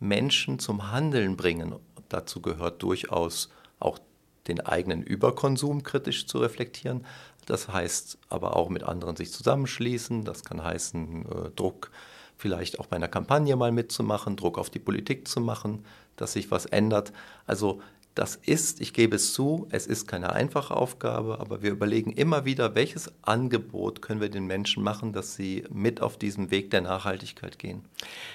Menschen 0.00 0.58
zum 0.58 0.90
Handeln 0.90 1.36
bringen. 1.36 1.74
Dazu 2.08 2.40
gehört 2.40 2.82
durchaus 2.82 3.50
auch 3.80 3.98
den 4.46 4.60
eigenen 4.60 5.02
Überkonsum 5.02 5.82
kritisch 5.82 6.26
zu 6.26 6.38
reflektieren, 6.38 7.04
das 7.46 7.68
heißt 7.68 8.18
aber 8.28 8.56
auch 8.56 8.68
mit 8.68 8.82
anderen 8.82 9.16
sich 9.16 9.32
zusammenschließen. 9.32 10.24
Das 10.24 10.44
kann 10.44 10.62
heißen, 10.62 11.26
äh, 11.26 11.50
Druck 11.54 11.90
vielleicht 12.36 12.78
auch 12.78 12.86
bei 12.86 12.96
einer 12.96 13.08
Kampagne 13.08 13.56
mal 13.56 13.72
mitzumachen, 13.72 14.36
Druck 14.36 14.58
auf 14.58 14.70
die 14.70 14.78
Politik 14.78 15.26
zu 15.26 15.40
machen, 15.40 15.84
dass 16.16 16.34
sich 16.34 16.50
was 16.50 16.66
ändert. 16.66 17.12
Also 17.46 17.80
das 18.16 18.34
ist, 18.34 18.80
ich 18.80 18.94
gebe 18.94 19.16
es 19.16 19.34
zu, 19.34 19.66
es 19.70 19.86
ist 19.86 20.08
keine 20.08 20.32
einfache 20.32 20.74
Aufgabe, 20.74 21.38
aber 21.38 21.60
wir 21.60 21.70
überlegen 21.70 22.12
immer 22.12 22.46
wieder, 22.46 22.74
welches 22.74 23.12
Angebot 23.20 24.00
können 24.00 24.22
wir 24.22 24.30
den 24.30 24.46
Menschen 24.46 24.82
machen, 24.82 25.12
dass 25.12 25.34
sie 25.34 25.64
mit 25.70 26.00
auf 26.00 26.16
diesen 26.16 26.50
Weg 26.50 26.70
der 26.70 26.80
Nachhaltigkeit 26.80 27.58
gehen. 27.58 27.84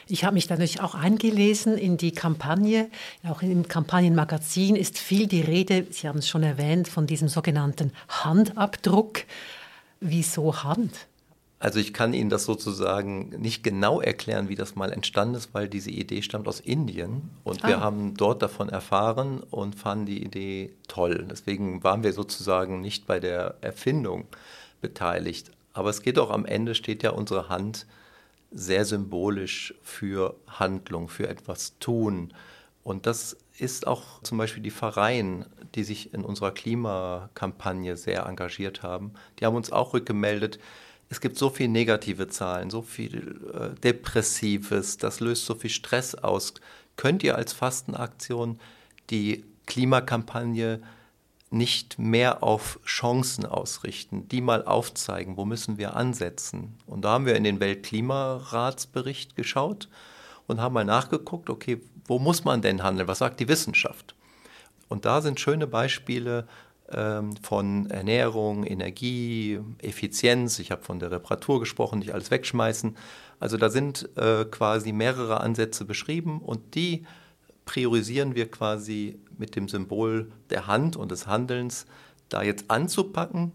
Ich 0.08 0.24
habe 0.24 0.36
mich 0.36 0.48
natürlich 0.50 0.82
auch 0.82 0.94
eingelesen 0.94 1.80
in 1.80 1.98
die 1.98 2.12
Kampagne. 2.12 2.92
Auch 3.24 3.42
im 3.42 3.68
Kampagnenmagazin 3.68 4.76
ist 4.76 5.00
viel 5.00 5.26
die 5.26 5.42
Rede, 5.42 5.88
Sie 5.90 6.08
haben 6.08 6.20
es 6.20 6.30
schon 6.30 6.44
erwähnt, 6.44 6.88
von 6.88 7.08
diesem 7.08 7.28
sogenannten 7.28 7.92
Handabdruck. 8.08 9.24
Wieso 10.00 10.64
Hand? 10.64 11.08
Also 11.62 11.78
ich 11.78 11.94
kann 11.94 12.14
Ihnen 12.14 12.32
das 12.32 12.46
sozusagen 12.46 13.30
nicht 13.40 13.64
genau 13.64 14.02
erklären, 14.02 14.50
wie 14.50 14.56
das 14.56 14.76
mal 14.76 14.92
entstanden 14.92 15.36
ist, 15.36 15.54
weil 15.54 15.70
diese 15.70 15.92
Idee 15.92 16.24
stammt 16.24 16.48
aus 16.48 16.60
Indien 16.60 17.30
und 17.44 17.64
ah. 17.64 17.68
wir 17.68 17.80
haben 17.80 18.16
dort 18.16 18.42
davon 18.42 18.68
erfahren 18.68 19.44
und 19.52 19.76
fanden 19.76 20.08
die 20.08 20.24
Idee 20.24 20.74
toll. 20.88 21.28
Deswegen 21.30 21.84
waren 21.84 22.02
wir 22.02 22.14
sozusagen 22.14 22.82
nicht 22.82 23.06
bei 23.06 23.20
der 23.20 23.58
Erfindung 23.62 24.26
beteiligt. 24.82 25.52
Aber 25.74 25.92
es 25.92 26.02
geht 26.02 26.18
auch 26.18 26.32
am 26.32 26.48
Ende, 26.48 26.74
steht 26.74 27.04
ja 27.04 27.12
unsere 27.12 27.48
Hand 27.50 27.86
sehr 28.50 28.84
symbolisch 28.84 29.76
für 29.84 30.34
Handlung, 30.48 31.10
für 31.10 31.30
etwas 31.30 31.78
tun. 31.78 32.34
Und 32.84 33.06
das 33.06 33.38
ist 33.60 33.86
auch 33.86 34.24
zum 34.24 34.40
Beispiel 34.40 34.64
die 34.64 34.72
Vereine, 34.72 35.46
die 35.76 35.84
sich 35.84 36.12
in 36.12 36.26
unserer 36.26 36.50
Klimakampagne 36.50 37.98
sehr 37.98 38.26
engagiert 38.26 38.82
haben. 38.82 39.14
Die 39.40 39.46
haben 39.46 39.56
uns 39.56 39.72
auch 39.72 39.94
rückgemeldet, 39.94 40.58
es 41.12 41.20
gibt 41.20 41.38
so 41.38 41.50
viele 41.50 41.70
negative 41.70 42.30
Zahlen, 42.30 42.70
so 42.70 42.82
viel 42.82 43.42
äh, 43.54 43.80
Depressives, 43.82 44.98
das 44.98 45.20
löst 45.20 45.46
so 45.46 45.56
viel 45.56 45.70
Stress 45.70 46.16
aus. 46.16 46.54
Könnt 46.96 47.22
ihr 47.22 47.36
als 47.36 47.52
Fastenaktion 47.52 48.60
die 49.10 49.44
Klimakampagne 49.68 50.82
nicht 51.50 52.00
mehr 52.00 52.44
auf 52.44 52.80
Chancen 52.86 53.46
ausrichten, 53.46 54.30
die 54.30 54.40
mal 54.40 54.64
aufzeigen, 54.64 55.36
wo 55.36 55.44
müssen 55.44 55.78
wir 55.78 55.98
ansetzen? 55.98 56.78
Und 56.86 57.04
da 57.04 57.10
haben 57.10 57.26
wir 57.26 57.36
in 57.36 57.44
den 57.44 57.60
Weltklimaratsbericht 57.60 59.36
geschaut 59.36 59.90
und 60.48 60.62
haben 60.62 60.74
mal 60.74 60.86
nachgeguckt, 60.86 61.50
okay, 61.50 61.82
wo 62.06 62.20
muss 62.20 62.46
man 62.46 62.62
denn 62.62 62.84
handeln? 62.84 63.10
Was 63.10 63.20
sagt 63.20 63.42
die 63.42 63.50
Wissenschaft? 63.50 64.16
Und 64.88 65.04
da 65.04 65.22
sind 65.22 65.42
schöne 65.42 65.68
Beispiele 65.68 66.48
von 67.42 67.90
Ernährung, 67.90 68.64
Energie, 68.66 69.60
Effizienz. 69.80 70.60
Ich 70.60 70.72
habe 70.72 70.84
von 70.84 71.00
der 71.00 71.12
Reparatur 71.12 71.60
gesprochen, 71.60 72.00
nicht 72.00 72.14
alles 72.14 72.32
wegschmeißen. 72.32 72.98
Also 73.40 73.58
da 73.58 73.70
sind 73.70 74.10
äh, 74.18 74.46
quasi 74.46 74.92
mehrere 74.92 75.42
Ansätze 75.42 75.86
beschrieben 75.86 76.42
und 76.42 76.76
die 76.76 77.06
priorisieren 77.66 78.36
wir 78.36 78.50
quasi 78.52 79.20
mit 79.38 79.56
dem 79.56 79.68
Symbol 79.68 80.32
der 80.50 80.68
Hand 80.68 80.96
und 80.96 81.12
des 81.12 81.28
Handelns 81.28 81.86
da 82.30 82.44
jetzt 82.44 82.66
anzupacken 82.70 83.52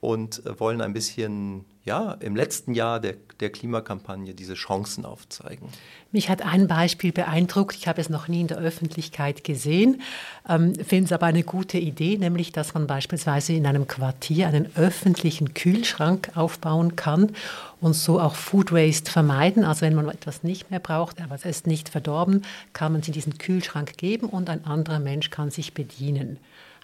und 0.00 0.44
äh, 0.46 0.58
wollen 0.60 0.80
ein 0.80 0.92
bisschen 0.92 1.64
ja, 1.88 2.12
im 2.20 2.36
letzten 2.36 2.74
Jahr 2.74 3.00
der, 3.00 3.14
der 3.40 3.50
Klimakampagne 3.50 4.34
diese 4.34 4.52
Chancen 4.52 5.06
aufzeigen. 5.06 5.68
Mich 6.12 6.28
hat 6.28 6.42
ein 6.42 6.68
Beispiel 6.68 7.12
beeindruckt, 7.12 7.76
ich 7.76 7.88
habe 7.88 7.98
es 8.00 8.10
noch 8.10 8.28
nie 8.28 8.42
in 8.42 8.46
der 8.46 8.58
Öffentlichkeit 8.58 9.42
gesehen, 9.42 10.02
ähm, 10.46 10.74
finde 10.74 11.06
es 11.06 11.12
aber 11.12 11.26
eine 11.26 11.44
gute 11.44 11.78
Idee, 11.78 12.18
nämlich 12.18 12.52
dass 12.52 12.74
man 12.74 12.86
beispielsweise 12.86 13.54
in 13.54 13.66
einem 13.66 13.86
Quartier 13.86 14.48
einen 14.48 14.70
öffentlichen 14.76 15.54
Kühlschrank 15.54 16.32
aufbauen 16.34 16.94
kann 16.94 17.32
und 17.80 17.94
so 17.94 18.20
auch 18.20 18.34
Food 18.34 18.70
Waste 18.70 19.10
vermeiden. 19.10 19.64
Also 19.64 19.80
wenn 19.80 19.94
man 19.94 20.10
etwas 20.10 20.42
nicht 20.42 20.70
mehr 20.70 20.80
braucht, 20.80 21.22
aber 21.22 21.36
es 21.36 21.46
ist 21.46 21.66
nicht 21.66 21.88
verdorben, 21.88 22.44
kann 22.74 22.92
man 22.92 23.00
es 23.00 23.08
in 23.08 23.14
diesen 23.14 23.38
Kühlschrank 23.38 23.96
geben 23.96 24.26
und 24.26 24.50
ein 24.50 24.66
anderer 24.66 25.00
Mensch 25.00 25.30
kann 25.30 25.50
sich 25.50 25.72
bedienen. 25.72 26.38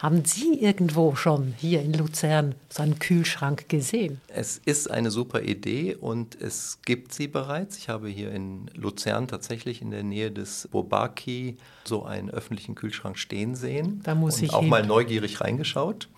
Haben 0.04 0.23
Sie 0.26 0.61
irgendwo 0.61 1.16
schon 1.16 1.54
hier 1.56 1.80
in 1.80 1.94
Luzern 1.94 2.56
so 2.68 2.82
einen 2.82 2.99
Kühlschrank 2.99 3.70
gesehen? 3.70 4.20
Es 4.28 4.58
ist 4.58 4.90
eine 4.90 5.11
super 5.11 5.40
Idee 5.40 5.94
und 5.99 6.38
es 6.38 6.80
gibt 6.84 7.14
sie 7.14 7.26
bereits. 7.26 7.78
Ich 7.78 7.88
habe 7.88 8.11
hier 8.11 8.30
in 8.30 8.66
Luzern 8.75 9.28
tatsächlich 9.28 9.80
in 9.80 9.90
der 9.90 10.02
Nähe 10.02 10.30
des 10.30 10.68
Bobaki 10.70 11.56
so 11.84 12.04
einen 12.04 12.28
öffentlichen 12.28 12.75
Kühlschrank 12.75 13.16
stehen 13.16 13.54
sehen. 13.54 14.02
Da 14.04 14.14
muss 14.14 14.37
und 14.37 14.42
ich 14.44 14.52
auch 14.52 14.61
hin. 14.61 14.68
mal 14.68 14.84
neugierig 14.84 15.40
reingeschaut. 15.40 16.11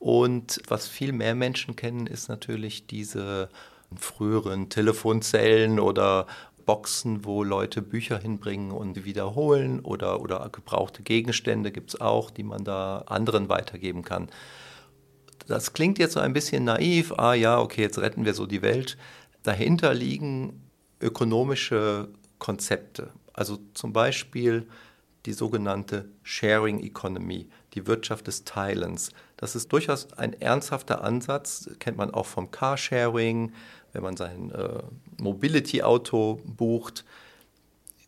Und 0.00 0.60
was 0.66 0.88
viel 0.88 1.12
mehr 1.12 1.36
Menschen 1.36 1.76
kennen, 1.76 2.08
ist 2.08 2.28
natürlich 2.28 2.88
diese 2.88 3.48
früheren 3.96 4.70
Telefonzellen 4.70 5.78
oder 5.78 6.26
Boxen, 6.70 7.24
wo 7.24 7.42
Leute 7.42 7.82
Bücher 7.82 8.16
hinbringen 8.16 8.70
und 8.70 9.04
wiederholen 9.04 9.80
oder, 9.80 10.20
oder 10.20 10.48
gebrauchte 10.52 11.02
Gegenstände 11.02 11.72
gibt 11.72 11.90
es 11.90 12.00
auch, 12.00 12.30
die 12.30 12.44
man 12.44 12.62
da 12.62 12.98
anderen 13.06 13.48
weitergeben 13.48 14.04
kann. 14.04 14.28
Das 15.48 15.72
klingt 15.72 15.98
jetzt 15.98 16.12
so 16.12 16.20
ein 16.20 16.32
bisschen 16.32 16.62
naiv, 16.62 17.12
ah 17.16 17.34
ja, 17.34 17.58
okay, 17.58 17.82
jetzt 17.82 17.98
retten 17.98 18.24
wir 18.24 18.34
so 18.34 18.46
die 18.46 18.62
Welt. 18.62 18.96
Dahinter 19.42 19.94
liegen 19.94 20.62
ökonomische 21.00 22.06
Konzepte. 22.38 23.10
Also 23.32 23.58
zum 23.74 23.92
Beispiel 23.92 24.68
die 25.26 25.32
sogenannte 25.32 26.08
Sharing 26.22 26.78
Economy, 26.84 27.48
die 27.74 27.88
Wirtschaft 27.88 28.28
des 28.28 28.44
Teilens. 28.44 29.10
Das 29.36 29.56
ist 29.56 29.72
durchaus 29.72 30.12
ein 30.12 30.40
ernsthafter 30.40 31.02
Ansatz, 31.02 31.68
kennt 31.80 31.96
man 31.96 32.14
auch 32.14 32.26
vom 32.26 32.52
Carsharing, 32.52 33.52
wenn 33.92 34.02
man 34.04 34.16
sein 34.16 34.52
äh, 34.52 34.82
Mobility-Auto 35.20 36.40
bucht, 36.44 37.04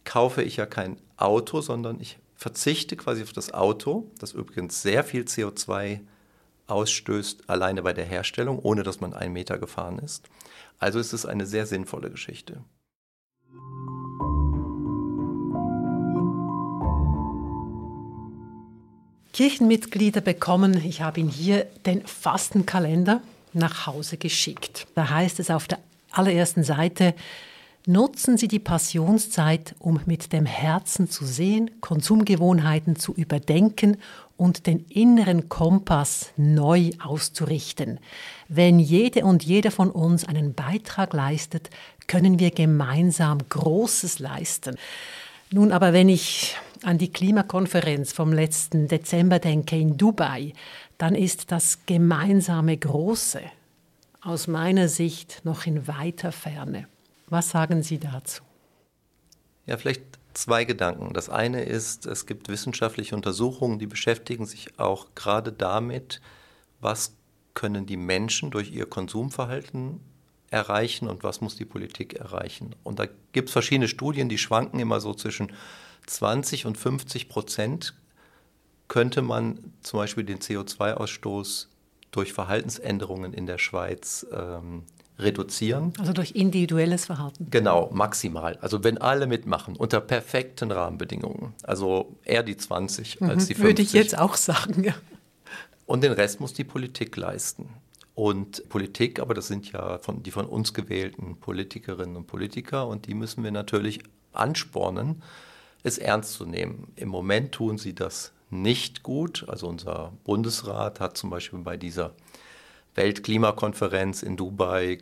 kaufe 0.05 0.43
ich 0.43 0.57
ja 0.57 0.67
kein 0.67 0.97
Auto, 1.17 1.61
sondern 1.61 2.01
ich 2.01 2.19
verzichte 2.37 2.97
quasi 2.97 3.23
auf 3.23 3.33
das 3.33 3.55
Auto, 3.55 4.11
das 4.19 4.33
übrigens 4.33 4.83
sehr 4.83 5.05
viel 5.05 5.23
CO2 5.23 6.01
ausstößt, 6.67 7.49
alleine 7.49 7.83
bei 7.83 7.93
der 7.93 8.05
Herstellung, 8.05 8.59
ohne 8.59 8.83
dass 8.83 9.01
man 9.01 9.15
einen 9.15 9.33
Meter 9.33 9.59
gefahren 9.59 9.99
ist. 9.99 10.29
Also 10.79 10.99
ist 10.99 11.13
es 11.13 11.27
eine 11.27 11.47
sehr 11.47 11.67
sinnvolle 11.67 12.11
Geschichte. 12.11 12.65
Kirchenmitglieder 19.33 20.21
bekommen, 20.21 20.85
ich 20.85 21.01
habe 21.01 21.21
ihn 21.21 21.29
hier, 21.29 21.65
den 21.87 22.07
Fastenkalender 22.07 23.23
nach 23.55 23.87
Hause 23.87 24.19
geschickt. 24.19 24.87
Da 24.95 25.09
heißt 25.09 25.41
es 25.41 25.51
auf 25.51 25.69
der 25.69 25.79
allerersten 26.13 26.65
Seite, 26.65 27.15
Nutzen 27.87 28.39
Sie 28.39 28.47
die 28.47 28.61
Passionszeit, 28.61 29.75
um 29.81 30.01
mit 30.07 30.33
dem 30.33 30.47
Herzen 30.47 31.11
zu 31.11 31.25
sehen, 31.25 31.69
Konsumgewohnheiten 31.81 32.95
zu 32.95 33.13
überdenken 33.13 33.97
und 34.37 34.69
den 34.69 34.87
inneren 34.89 35.49
Kompass 35.49 36.31
neu 36.37 36.91
auszurichten. 37.03 37.99
Wenn 38.47 38.79
jede 38.79 39.25
und 39.25 39.43
jeder 39.43 39.73
von 39.73 39.91
uns 39.91 40.25
einen 40.25 40.55
Beitrag 40.55 41.13
leistet, 41.13 41.71
können 42.07 42.39
wir 42.39 42.53
gemeinsam 42.53 43.39
Großes 43.49 44.21
leisten. 44.21 44.77
Nun 45.51 45.73
aber, 45.73 45.93
wenn 45.93 46.09
ich 46.09 46.57
an 46.85 46.99
die 46.99 47.11
Klimakonferenz 47.11 48.13
vom 48.13 48.33
letzten 48.33 48.87
Dezember 48.87 49.41
denke 49.41 49.77
in 49.77 49.97
Dubai, 49.97 50.53
dann 50.99 51.17
ist 51.17 51.51
das 51.51 51.81
gemeinsame 51.87 52.77
Große 52.77 53.41
aus 54.23 54.47
meiner 54.47 54.89
Sicht 54.89 55.41
noch 55.45 55.67
in 55.67 55.87
weiter 55.89 56.33
Ferne. 56.33 56.87
Was 57.27 57.51
sagen 57.51 57.83
Sie 57.83 57.99
dazu? 57.99 58.43
Ja, 59.67 59.77
vielleicht 59.77 60.03
zwei 60.35 60.65
Gedanken. 60.65 61.13
Das 61.13 61.29
eine 61.29 61.63
ist, 61.63 62.07
es 62.07 62.27
gibt 62.27 62.49
wissenschaftliche 62.49 63.15
Untersuchungen, 63.15 63.79
die 63.79 63.87
beschäftigen 63.87 64.47
sich 64.47 64.79
auch 64.79 65.09
gerade 65.15 65.53
damit, 65.53 66.21
was 66.81 67.15
können 67.55 67.87
die 67.87 67.97
Menschen 67.97 68.51
durch 68.51 68.73
ihr 68.73 68.87
Konsumverhalten 68.87 70.01
erreichen 70.51 71.09
und 71.09 71.23
was 71.23 71.41
muss 71.41 71.57
die 71.57 71.65
Politik 71.65 72.15
erreichen. 72.15 72.75
Und 72.83 72.99
da 72.99 73.07
gibt 73.33 73.49
es 73.49 73.53
verschiedene 73.53 73.89
Studien, 73.89 74.29
die 74.29 74.39
schwanken 74.39 74.81
immer 74.81 75.01
so 75.01 75.15
zwischen 75.15 75.53
20 76.07 76.67
und 76.67 76.77
50 76.77 77.29
Prozent 77.29 77.95
könnte 78.89 79.23
man 79.23 79.73
zum 79.81 80.01
Beispiel 80.01 80.25
den 80.25 80.41
CO2-Ausstoß 80.41 81.69
durch 82.13 82.33
Verhaltensänderungen 82.33 83.35
in 83.35 83.47
der 83.47 83.59
Schweiz 83.59 84.25
ähm, 84.33 84.85
reduzieren. 85.19 85.93
Also 85.99 86.13
durch 86.13 86.33
individuelles 86.33 87.07
Verhalten. 87.07 87.49
Genau, 87.51 87.91
maximal. 87.93 88.59
Also 88.61 88.85
wenn 88.85 88.99
alle 88.99 89.27
mitmachen, 89.27 89.77
unter 89.77 90.01
perfekten 90.01 90.71
Rahmenbedingungen. 90.71 91.55
Also 91.63 92.17
eher 92.25 92.43
die 92.43 92.57
20 92.57 93.21
mhm, 93.21 93.31
als 93.31 93.47
die 93.47 93.55
50. 93.55 93.65
Würde 93.65 93.83
ich 93.83 93.93
jetzt 93.93 94.17
auch 94.17 94.37
sagen, 94.37 94.85
ja. 94.85 94.95
Und 95.87 96.05
den 96.05 96.13
Rest 96.13 96.41
muss 96.41 96.53
die 96.53 96.65
Politik 96.65 97.17
leisten. 97.17 97.69
Und 98.15 98.69
Politik, 98.69 99.21
aber 99.21 99.35
das 99.35 99.49
sind 99.49 99.73
ja 99.73 99.99
von, 99.99 100.23
die 100.23 100.31
von 100.31 100.47
uns 100.47 100.75
gewählten 100.75 101.39
Politikerinnen 101.41 102.17
und 102.17 102.27
Politiker 102.27 102.87
und 102.87 103.07
die 103.07 103.15
müssen 103.15 103.43
wir 103.43 103.51
natürlich 103.51 104.01
anspornen, 104.33 105.23
es 105.83 105.97
ernst 105.99 106.35
zu 106.35 106.45
nehmen. 106.45 106.93
Im 106.97 107.09
Moment 107.09 107.53
tun 107.53 107.79
sie 107.79 107.95
das 107.95 108.33
nicht 108.53 109.03
gut. 109.03 109.45
Also 109.49 109.67
unser 109.67 110.13
Bundesrat 110.25 111.01
hat 111.01 111.17
zum 111.17 111.31
Beispiel 111.31 111.61
bei 111.61 111.77
dieser 111.77 112.13
Weltklimakonferenz 112.95 114.23
in 114.23 114.37
Dubai 114.37 114.99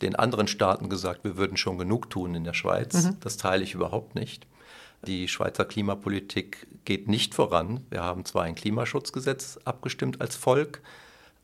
den 0.00 0.16
anderen 0.16 0.48
Staaten 0.48 0.88
gesagt, 0.88 1.24
wir 1.24 1.36
würden 1.36 1.56
schon 1.56 1.78
genug 1.78 2.08
tun 2.10 2.34
in 2.34 2.44
der 2.44 2.54
Schweiz. 2.54 3.04
Mhm. 3.04 3.18
Das 3.20 3.36
teile 3.36 3.62
ich 3.62 3.74
überhaupt 3.74 4.14
nicht. 4.14 4.46
Die 5.06 5.28
Schweizer 5.28 5.66
Klimapolitik 5.66 6.66
geht 6.86 7.08
nicht 7.08 7.34
voran. 7.34 7.80
Wir 7.90 8.02
haben 8.02 8.24
zwar 8.24 8.44
ein 8.44 8.54
Klimaschutzgesetz 8.54 9.58
abgestimmt 9.64 10.22
als 10.22 10.36
Volk, 10.36 10.80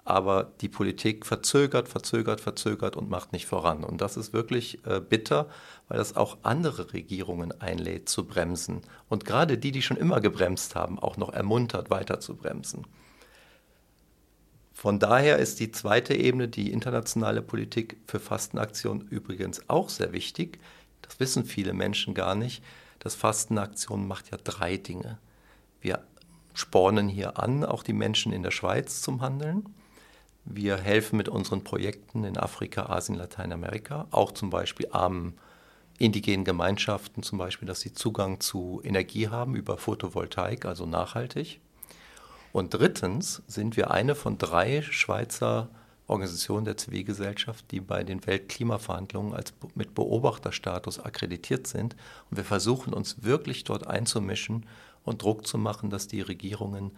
aber 0.04 0.52
die 0.61 0.69
Politik 0.69 1.26
verzögert, 1.26 1.88
verzögert, 1.88 2.40
verzögert 2.40 2.97
und 2.97 3.11
macht 3.11 3.33
nicht 3.33 3.47
voran. 3.47 3.85
Und 3.85 4.00
das 4.00 4.16
ist 4.16 4.33
wirklich 4.33 4.85
äh, 4.87 5.00
bitter, 5.00 5.49
weil 5.88 5.99
das 5.99 6.16
auch 6.16 6.38
andere 6.42 6.92
Regierungen 6.92 7.59
einlädt 7.61 8.09
zu 8.09 8.26
bremsen. 8.26 8.80
Und 9.09 9.25
gerade 9.25 9.59
die, 9.59 9.73
die 9.73 9.83
schon 9.83 9.97
immer 9.97 10.21
gebremst 10.21 10.75
haben, 10.75 10.99
auch 10.99 11.16
noch 11.16 11.33
ermuntert, 11.33 11.90
weiter 11.90 12.21
zu 12.21 12.37
bremsen. 12.37 12.87
Von 14.73 14.99
daher 14.99 15.38
ist 15.38 15.61
die 15.61 15.73
zweite 15.73 16.14
Ebene, 16.14 16.49
die 16.49 16.73
internationale 16.73 17.42
Politik 17.42 17.99
für 18.07 18.19
Fastenaktion 18.19 19.02
übrigens 19.02 19.69
auch 19.69 19.90
sehr 19.90 20.12
wichtig. 20.12 20.59
Das 21.02 21.21
wissen 21.21 21.45
viele 21.45 21.75
Menschen 21.75 22.14
gar 22.14 22.35
nicht. 22.35 22.64
Das 22.99 23.14
Fastenaktion 23.14 24.09
macht 24.09 24.30
ja 24.30 24.38
drei 24.42 24.78
Dinge. 24.78 25.19
Wir 25.83 26.02
spornen 26.54 27.09
hier 27.09 27.38
an, 27.38 27.64
auch 27.64 27.83
die 27.83 27.92
Menschen 27.92 28.33
in 28.33 28.42
der 28.42 28.50
Schweiz 28.50 29.02
zum 29.02 29.21
Handeln. 29.21 29.75
Wir 30.44 30.76
helfen 30.78 31.16
mit 31.16 31.28
unseren 31.28 31.62
Projekten 31.64 32.25
in 32.25 32.37
Afrika, 32.37 32.87
Asien, 32.87 33.16
Lateinamerika, 33.16 34.06
auch 34.11 34.32
zum 34.32 34.50
Beispiel 34.50 34.88
armen 34.90 35.35
indigenen 35.99 36.44
Gemeinschaften, 36.44 37.23
zum 37.23 37.38
Beispiel, 37.38 37.68
dass 37.68 37.80
sie 37.80 37.92
Zugang 37.92 38.40
zu 38.40 38.80
Energie 38.82 39.28
haben 39.28 39.54
über 39.54 39.76
Photovoltaik, 39.76 40.64
also 40.64 40.87
nachhaltig. 40.87 41.61
Und 42.52 42.75
drittens 42.75 43.42
sind 43.47 43.76
wir 43.76 43.90
eine 43.90 44.14
von 44.14 44.38
drei 44.38 44.82
Schweizer 44.82 45.68
Organisationen 46.11 46.64
der 46.64 46.76
Zivilgesellschaft, 46.76 47.70
die 47.70 47.80
bei 47.80 48.02
den 48.02 48.26
Weltklimaverhandlungen 48.26 49.32
als 49.32 49.52
mit 49.76 49.94
Beobachterstatus 49.94 50.99
akkreditiert 50.99 51.68
sind. 51.68 51.94
Und 52.28 52.37
wir 52.37 52.44
versuchen 52.44 52.92
uns 52.92 53.23
wirklich 53.23 53.62
dort 53.62 53.87
einzumischen 53.87 54.66
und 55.04 55.23
Druck 55.23 55.47
zu 55.47 55.56
machen, 55.56 55.88
dass 55.88 56.09
die 56.09 56.20
Regierungen 56.20 56.90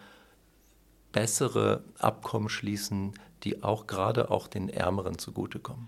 bessere 1.13 1.83
Abkommen 1.99 2.49
schließen, 2.49 3.13
die 3.43 3.63
auch 3.63 3.87
gerade 3.87 4.29
auch 4.29 4.47
den 4.47 4.67
Ärmeren 4.67 5.17
zugutekommen. 5.17 5.87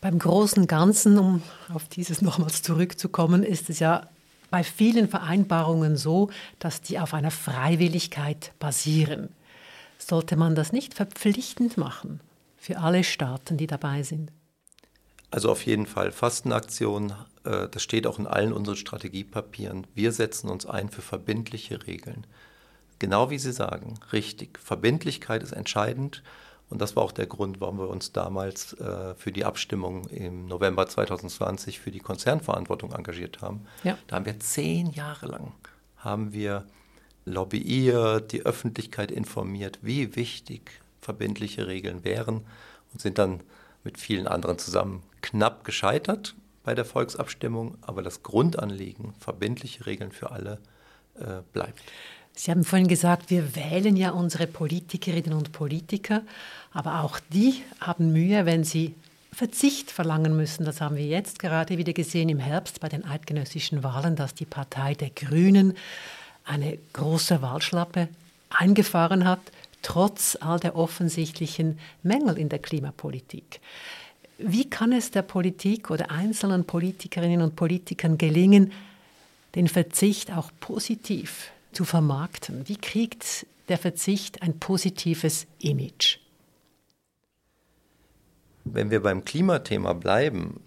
Beim 0.00 0.18
großen 0.18 0.68
Ganzen, 0.68 1.18
um 1.18 1.42
auf 1.72 1.88
dieses 1.88 2.22
nochmals 2.22 2.62
zurückzukommen, 2.62 3.42
ist 3.42 3.70
es 3.70 3.80
ja 3.80 4.08
bei 4.50 4.62
vielen 4.62 5.08
Vereinbarungen 5.08 5.96
so, 5.96 6.30
dass 6.58 6.80
die 6.80 6.98
auf 6.98 7.14
einer 7.14 7.30
Freiwilligkeit 7.30 8.52
basieren. 8.58 9.30
Sollte 9.98 10.36
man 10.36 10.54
das 10.54 10.72
nicht 10.72 10.94
verpflichtend 10.94 11.76
machen 11.76 12.20
für 12.56 12.78
alle 12.78 13.02
Staaten, 13.02 13.56
die 13.56 13.66
dabei 13.66 14.02
sind? 14.02 14.30
Also 15.30 15.50
auf 15.50 15.66
jeden 15.66 15.86
Fall 15.86 16.12
Fastenaktion, 16.12 17.12
äh, 17.44 17.68
das 17.68 17.82
steht 17.82 18.06
auch 18.06 18.18
in 18.18 18.26
allen 18.26 18.52
unseren 18.52 18.76
Strategiepapieren. 18.76 19.86
Wir 19.94 20.12
setzen 20.12 20.48
uns 20.48 20.66
ein 20.66 20.88
für 20.88 21.02
verbindliche 21.02 21.86
Regeln. 21.86 22.26
Genau 22.98 23.30
wie 23.30 23.38
Sie 23.38 23.52
sagen, 23.52 23.94
richtig. 24.12 24.58
Verbindlichkeit 24.58 25.42
ist 25.42 25.52
entscheidend. 25.52 26.22
Und 26.68 26.80
das 26.80 26.96
war 26.96 27.04
auch 27.04 27.12
der 27.12 27.26
Grund, 27.26 27.60
warum 27.60 27.78
wir 27.78 27.88
uns 27.88 28.10
damals 28.10 28.72
äh, 28.74 29.14
für 29.14 29.30
die 29.30 29.44
Abstimmung 29.44 30.08
im 30.08 30.46
November 30.46 30.88
2020 30.88 31.78
für 31.78 31.92
die 31.92 32.00
Konzernverantwortung 32.00 32.92
engagiert 32.92 33.40
haben. 33.40 33.66
Ja. 33.84 33.96
Da 34.08 34.16
haben 34.16 34.26
wir 34.26 34.40
zehn 34.40 34.90
Jahre 34.90 35.26
lang 35.26 35.52
haben 36.06 36.32
wir 36.32 36.64
lobbyiert, 37.26 38.32
die 38.32 38.46
Öffentlichkeit 38.46 39.10
informiert, 39.10 39.80
wie 39.82 40.16
wichtig 40.16 40.80
verbindliche 41.00 41.66
Regeln 41.66 42.04
wären 42.04 42.46
und 42.92 43.02
sind 43.02 43.18
dann 43.18 43.42
mit 43.84 43.98
vielen 43.98 44.26
anderen 44.26 44.58
zusammen 44.58 45.02
knapp 45.20 45.64
gescheitert 45.64 46.34
bei 46.64 46.74
der 46.74 46.84
Volksabstimmung. 46.84 47.76
Aber 47.82 48.02
das 48.02 48.22
Grundanliegen, 48.22 49.14
verbindliche 49.18 49.86
Regeln 49.86 50.12
für 50.12 50.30
alle, 50.30 50.60
äh, 51.16 51.42
bleibt. 51.52 51.82
Sie 52.38 52.50
haben 52.50 52.64
vorhin 52.64 52.86
gesagt, 52.86 53.30
wir 53.30 53.56
wählen 53.56 53.96
ja 53.96 54.10
unsere 54.10 54.46
Politikerinnen 54.46 55.32
und 55.32 55.52
Politiker, 55.52 56.20
aber 56.70 57.02
auch 57.02 57.18
die 57.30 57.62
haben 57.80 58.12
Mühe, 58.12 58.44
wenn 58.44 58.62
sie 58.62 58.94
Verzicht 59.32 59.90
verlangen 59.90 60.36
müssen. 60.36 60.66
Das 60.66 60.82
haben 60.82 60.96
wir 60.96 61.06
jetzt 61.06 61.38
gerade 61.38 61.78
wieder 61.78 61.94
gesehen 61.94 62.28
im 62.28 62.38
Herbst 62.38 62.80
bei 62.80 62.90
den 62.90 63.06
eidgenössischen 63.06 63.82
Wahlen, 63.82 64.16
dass 64.16 64.34
die 64.34 64.44
Partei 64.44 64.92
der 64.92 65.08
Grünen 65.08 65.78
eine 66.44 66.78
große 66.92 67.40
Wahlschlappe 67.40 68.08
eingefahren 68.50 69.24
hat, 69.24 69.40
trotz 69.80 70.36
all 70.38 70.60
der 70.60 70.76
offensichtlichen 70.76 71.78
Mängel 72.02 72.36
in 72.36 72.50
der 72.50 72.58
Klimapolitik. 72.58 73.60
Wie 74.36 74.68
kann 74.68 74.92
es 74.92 75.10
der 75.10 75.22
Politik 75.22 75.90
oder 75.90 76.10
einzelnen 76.10 76.66
Politikerinnen 76.66 77.40
und 77.40 77.56
Politikern 77.56 78.18
gelingen, 78.18 78.72
den 79.54 79.68
Verzicht 79.68 80.30
auch 80.32 80.50
positiv 80.60 81.50
zu 81.76 81.84
vermarkten? 81.84 82.66
Wie 82.68 82.78
kriegt 82.78 83.46
der 83.68 83.76
Verzicht 83.76 84.40
ein 84.40 84.58
positives 84.58 85.46
Image? 85.58 86.18
Wenn 88.64 88.90
wir 88.90 89.02
beim 89.02 89.26
Klimathema 89.26 89.92
bleiben, 89.92 90.60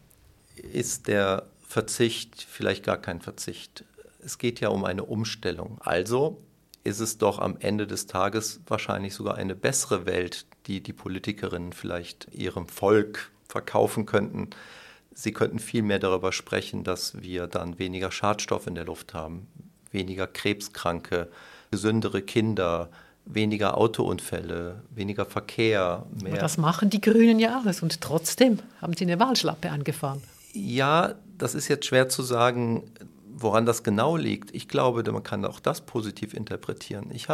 ist 0.56 1.08
der 1.08 1.48
Verzicht 1.68 2.46
vielleicht 2.48 2.86
gar 2.86 2.98
kein 2.98 3.22
Verzicht. 3.22 3.84
Es 4.24 4.38
geht 4.38 4.60
ja 4.60 4.70
um 4.70 4.86
eine 4.86 5.04
Umstellung. 5.04 5.80
Also 5.82 6.40
ist 6.84 7.00
es 7.00 7.18
doch 7.18 7.40
am 7.40 7.58
Ende 7.60 7.88
des 7.88 8.06
Tages 8.06 8.62
wahrscheinlich 8.68 9.16
sogar 9.16 9.36
eine 9.36 9.56
bessere 9.56 10.06
Welt, 10.06 10.46
die 10.68 10.82
die 10.82 10.94
Politikerinnen 10.94 11.74
vielleicht 11.74 12.28
ihrem 12.32 12.68
Volk 12.68 13.32
verkaufen 13.48 14.06
könnten. 14.06 14.52
Sie 15.12 15.34
könnten 15.34 15.58
viel 15.58 15.82
mehr 15.82 16.00
darüber 16.00 16.32
sprechen, 16.32 16.84
dass 16.84 17.20
wir 17.20 17.48
dann 17.48 17.80
weniger 17.80 18.12
Schadstoff 18.12 18.68
in 18.68 18.76
der 18.76 18.86
Luft 18.86 19.16
haben, 19.16 19.48
weniger 19.92 20.28
Krebskranke, 20.28 21.30
gesündere 21.72 22.22
Kinder, 22.22 22.90
weniger 23.26 23.78
Autounfälle, 23.78 24.84
weniger 24.90 25.26
Verkehr. 25.26 26.06
Mehr. 26.22 26.34
Aber 26.34 26.42
das 26.42 26.58
machen 26.58 26.90
die 26.90 27.02
Grünen 27.02 27.40
ja 27.40 27.60
alles 27.60 27.82
und 27.82 28.02
trotzdem 28.02 28.60
haben 28.82 28.94
sie 28.94 29.06
eine 29.06 29.20
Wahlschlappe 29.20 29.70
angefahren. 29.70 30.22
Ja, 30.54 31.16
das 31.38 31.56
ist 31.56 31.68
jetzt 31.68 31.86
schwer 31.86 32.10
zu 32.10 32.24
sagen, 32.24 32.84
woran 33.32 33.66
das 33.66 33.84
genau 33.84 34.18
liegt. 34.18 34.54
Ich 34.54 34.68
glaube, 34.68 35.10
man 35.12 35.24
kann 35.24 35.46
auch 35.46 35.60
das 35.60 35.82
positiv 35.82 36.34
interpretieren. 36.34 37.12
Ich 37.14 37.28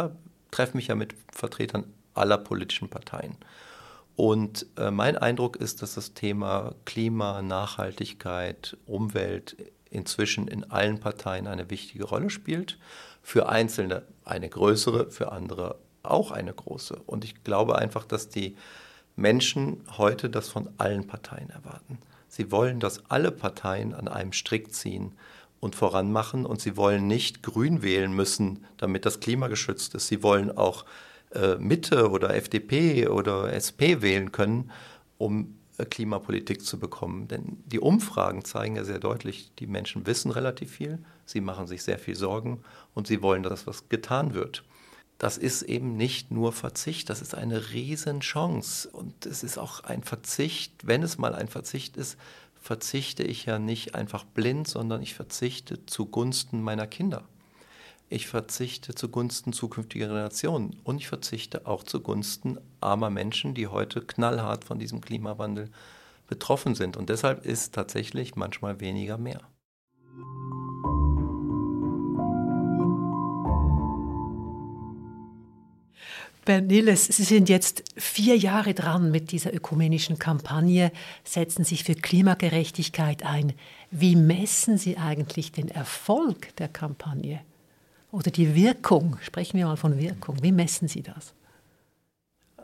treffe 0.50 0.76
mich 0.76 0.88
ja 0.88 0.94
mit 0.94 1.14
Vertretern 1.32 1.84
aller 2.14 2.38
politischen 2.38 2.88
Parteien. 2.88 3.36
Und 4.16 4.66
äh, 4.78 4.90
mein 4.90 5.18
Eindruck 5.18 5.56
ist, 5.56 5.82
dass 5.82 5.94
das 5.94 6.14
Thema 6.14 6.74
Klima, 6.86 7.42
Nachhaltigkeit, 7.42 8.76
Umwelt 8.86 9.56
inzwischen 9.90 10.48
in 10.48 10.64
allen 10.70 11.00
Parteien 11.00 11.46
eine 11.46 11.70
wichtige 11.70 12.04
Rolle 12.04 12.30
spielt. 12.30 12.78
Für 13.22 13.48
Einzelne 13.48 14.02
eine 14.24 14.48
größere, 14.48 15.10
für 15.10 15.32
andere 15.32 15.76
auch 16.02 16.30
eine 16.30 16.52
große. 16.52 17.00
Und 17.06 17.24
ich 17.24 17.42
glaube 17.44 17.76
einfach, 17.78 18.04
dass 18.04 18.28
die 18.28 18.56
Menschen 19.16 19.82
heute 19.96 20.30
das 20.30 20.48
von 20.48 20.68
allen 20.78 21.06
Parteien 21.06 21.50
erwarten. 21.50 21.98
Sie 22.28 22.50
wollen, 22.50 22.80
dass 22.80 23.10
alle 23.10 23.32
Parteien 23.32 23.94
an 23.94 24.08
einem 24.08 24.32
Strick 24.32 24.72
ziehen 24.74 25.12
und 25.60 25.74
voranmachen 25.74 26.44
und 26.44 26.60
sie 26.60 26.76
wollen 26.76 27.06
nicht 27.06 27.42
grün 27.42 27.82
wählen 27.82 28.12
müssen, 28.12 28.66
damit 28.76 29.06
das 29.06 29.20
Klima 29.20 29.48
geschützt 29.48 29.94
ist. 29.94 30.08
Sie 30.08 30.22
wollen 30.22 30.56
auch 30.56 30.84
äh, 31.34 31.56
Mitte 31.56 32.10
oder 32.10 32.34
FDP 32.34 33.08
oder 33.08 33.52
SP 33.52 34.02
wählen 34.02 34.32
können, 34.32 34.70
um 35.18 35.56
Klimapolitik 35.84 36.62
zu 36.62 36.78
bekommen. 36.78 37.28
Denn 37.28 37.62
die 37.66 37.80
Umfragen 37.80 38.44
zeigen 38.44 38.76
ja 38.76 38.84
sehr 38.84 38.98
deutlich, 38.98 39.52
die 39.58 39.66
Menschen 39.66 40.06
wissen 40.06 40.30
relativ 40.30 40.70
viel, 40.70 40.98
sie 41.26 41.40
machen 41.40 41.66
sich 41.66 41.82
sehr 41.82 41.98
viel 41.98 42.14
Sorgen 42.14 42.62
und 42.94 43.06
sie 43.06 43.20
wollen, 43.20 43.42
dass 43.42 43.66
was 43.66 43.88
getan 43.88 44.32
wird. 44.32 44.64
Das 45.18 45.38
ist 45.38 45.62
eben 45.62 45.96
nicht 45.96 46.30
nur 46.30 46.52
Verzicht, 46.52 47.08
das 47.08 47.22
ist 47.22 47.34
eine 47.34 47.72
Riesenchance. 47.72 48.88
Und 48.88 49.26
es 49.26 49.42
ist 49.42 49.58
auch 49.58 49.80
ein 49.80 50.02
Verzicht, 50.02 50.86
wenn 50.86 51.02
es 51.02 51.18
mal 51.18 51.34
ein 51.34 51.48
Verzicht 51.48 51.96
ist, 51.96 52.18
verzichte 52.60 53.22
ich 53.22 53.46
ja 53.46 53.58
nicht 53.58 53.94
einfach 53.94 54.24
blind, 54.24 54.68
sondern 54.68 55.02
ich 55.02 55.14
verzichte 55.14 55.86
zugunsten 55.86 56.60
meiner 56.60 56.86
Kinder. 56.86 57.24
Ich 58.08 58.28
verzichte 58.28 58.94
zugunsten 58.94 59.52
zukünftiger 59.52 60.06
Generationen 60.06 60.78
und 60.84 60.98
ich 60.98 61.08
verzichte 61.08 61.66
auch 61.66 61.82
zugunsten 61.82 62.56
armer 62.80 63.10
Menschen, 63.10 63.54
die 63.54 63.66
heute 63.66 64.00
knallhart 64.00 64.64
von 64.64 64.78
diesem 64.78 65.00
Klimawandel 65.00 65.70
betroffen 66.28 66.76
sind. 66.76 66.96
Und 66.96 67.08
deshalb 67.10 67.44
ist 67.44 67.74
tatsächlich 67.74 68.36
manchmal 68.36 68.78
weniger 68.78 69.18
mehr. 69.18 69.40
Bernd 76.44 76.68
Nilles, 76.68 77.06
Sie 77.06 77.24
sind 77.24 77.48
jetzt 77.48 77.82
vier 77.96 78.36
Jahre 78.36 78.72
dran 78.72 79.10
mit 79.10 79.32
dieser 79.32 79.52
ökumenischen 79.52 80.20
Kampagne, 80.20 80.92
setzen 81.24 81.64
sich 81.64 81.82
für 81.82 81.96
Klimagerechtigkeit 81.96 83.24
ein. 83.24 83.54
Wie 83.90 84.14
messen 84.14 84.78
Sie 84.78 84.96
eigentlich 84.96 85.50
den 85.50 85.66
Erfolg 85.66 86.54
der 86.54 86.68
Kampagne 86.68 87.40
oder 88.10 88.30
die 88.30 88.54
Wirkung? 88.54 89.18
Sprechen 89.22 89.58
wir 89.58 89.66
mal 89.66 89.76
von 89.76 89.98
Wirkung. 89.98 90.42
Wie 90.42 90.52
messen 90.52 90.88
Sie 90.88 91.02
das? 91.02 91.34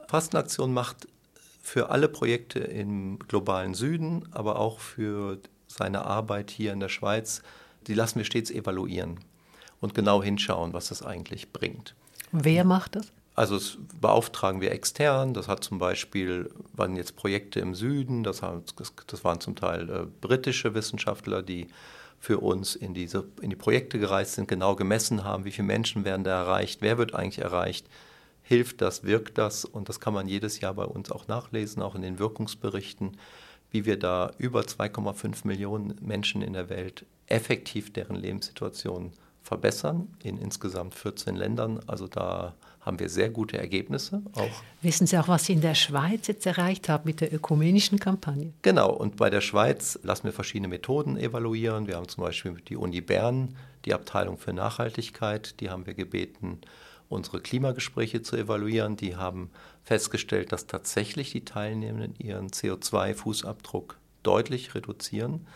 Fastenaktion 0.08 0.72
macht 0.72 1.08
für 1.62 1.90
alle 1.90 2.08
Projekte 2.08 2.58
im 2.58 3.18
globalen 3.20 3.74
Süden, 3.74 4.28
aber 4.32 4.58
auch 4.58 4.80
für 4.80 5.38
seine 5.68 6.04
Arbeit 6.04 6.50
hier 6.50 6.72
in 6.72 6.80
der 6.80 6.88
Schweiz, 6.88 7.42
die 7.86 7.94
lassen 7.94 8.18
wir 8.18 8.24
stets 8.24 8.50
evaluieren 8.50 9.20
und 9.80 9.94
genau 9.94 10.22
hinschauen, 10.22 10.72
was 10.72 10.88
das 10.88 11.02
eigentlich 11.02 11.52
bringt. 11.52 11.94
Wer 12.32 12.64
macht 12.64 12.96
das? 12.96 13.12
Also 13.34 13.54
das 13.56 13.78
beauftragen 14.00 14.60
wir 14.60 14.72
extern. 14.72 15.32
Das 15.32 15.48
hat 15.48 15.64
zum 15.64 15.78
Beispiel, 15.78 16.50
waren 16.74 16.96
jetzt 16.96 17.16
Projekte 17.16 17.60
im 17.60 17.74
Süden, 17.74 18.24
das, 18.24 18.40
das, 18.76 18.92
das 19.06 19.24
waren 19.24 19.40
zum 19.40 19.56
Teil 19.56 19.88
äh, 19.88 20.06
britische 20.20 20.74
Wissenschaftler, 20.74 21.42
die 21.42 21.68
für 22.22 22.38
uns 22.38 22.76
in, 22.76 22.94
diese, 22.94 23.24
in 23.40 23.50
die 23.50 23.56
Projekte 23.56 23.98
gereist 23.98 24.34
sind, 24.34 24.46
genau 24.46 24.76
gemessen 24.76 25.24
haben, 25.24 25.44
wie 25.44 25.50
viele 25.50 25.66
Menschen 25.66 26.04
werden 26.04 26.22
da 26.22 26.42
erreicht, 26.42 26.80
wer 26.80 26.96
wird 26.96 27.16
eigentlich 27.16 27.44
erreicht, 27.44 27.88
hilft 28.42 28.80
das, 28.80 29.02
wirkt 29.02 29.38
das 29.38 29.64
und 29.64 29.88
das 29.88 29.98
kann 29.98 30.14
man 30.14 30.28
jedes 30.28 30.60
Jahr 30.60 30.74
bei 30.74 30.84
uns 30.84 31.10
auch 31.10 31.26
nachlesen, 31.26 31.82
auch 31.82 31.96
in 31.96 32.02
den 32.02 32.20
Wirkungsberichten, 32.20 33.16
wie 33.72 33.86
wir 33.86 33.98
da 33.98 34.30
über 34.38 34.60
2,5 34.60 35.48
Millionen 35.48 35.98
Menschen 36.00 36.42
in 36.42 36.52
der 36.52 36.68
Welt 36.68 37.06
effektiv 37.26 37.92
deren 37.92 38.14
Lebenssituation 38.14 39.10
verbessern 39.42 40.06
in 40.22 40.38
insgesamt 40.38 40.94
14 40.94 41.34
Ländern. 41.34 41.80
Also 41.88 42.06
da 42.06 42.54
haben 42.84 42.98
wir 42.98 43.08
sehr 43.08 43.30
gute 43.30 43.58
Ergebnisse. 43.58 44.22
Auch. 44.34 44.62
Wissen 44.82 45.06
Sie 45.06 45.16
auch, 45.16 45.28
was 45.28 45.44
Sie 45.44 45.52
in 45.52 45.60
der 45.60 45.74
Schweiz 45.74 46.26
jetzt 46.26 46.46
erreicht 46.46 46.88
haben 46.88 47.04
mit 47.04 47.20
der 47.20 47.32
ökumenischen 47.32 48.00
Kampagne? 48.00 48.52
Genau, 48.62 48.90
und 48.90 49.16
bei 49.16 49.30
der 49.30 49.40
Schweiz 49.40 49.98
lassen 50.02 50.24
wir 50.24 50.32
verschiedene 50.32 50.68
Methoden 50.68 51.16
evaluieren. 51.16 51.86
Wir 51.86 51.96
haben 51.96 52.08
zum 52.08 52.24
Beispiel 52.24 52.56
die 52.68 52.76
Uni 52.76 53.00
Bern, 53.00 53.56
die 53.84 53.94
Abteilung 53.94 54.36
für 54.36 54.52
Nachhaltigkeit, 54.52 55.60
die 55.60 55.70
haben 55.70 55.86
wir 55.86 55.94
gebeten, 55.94 56.60
unsere 57.08 57.40
Klimagespräche 57.40 58.22
zu 58.22 58.36
evaluieren. 58.36 58.96
Die 58.96 59.16
haben 59.16 59.50
festgestellt, 59.84 60.50
dass 60.50 60.66
tatsächlich 60.66 61.30
die 61.30 61.44
Teilnehmenden 61.44 62.14
ihren 62.18 62.48
CO2-Fußabdruck 62.48 63.94
deutlich 64.22 64.74
reduzieren. 64.74 65.46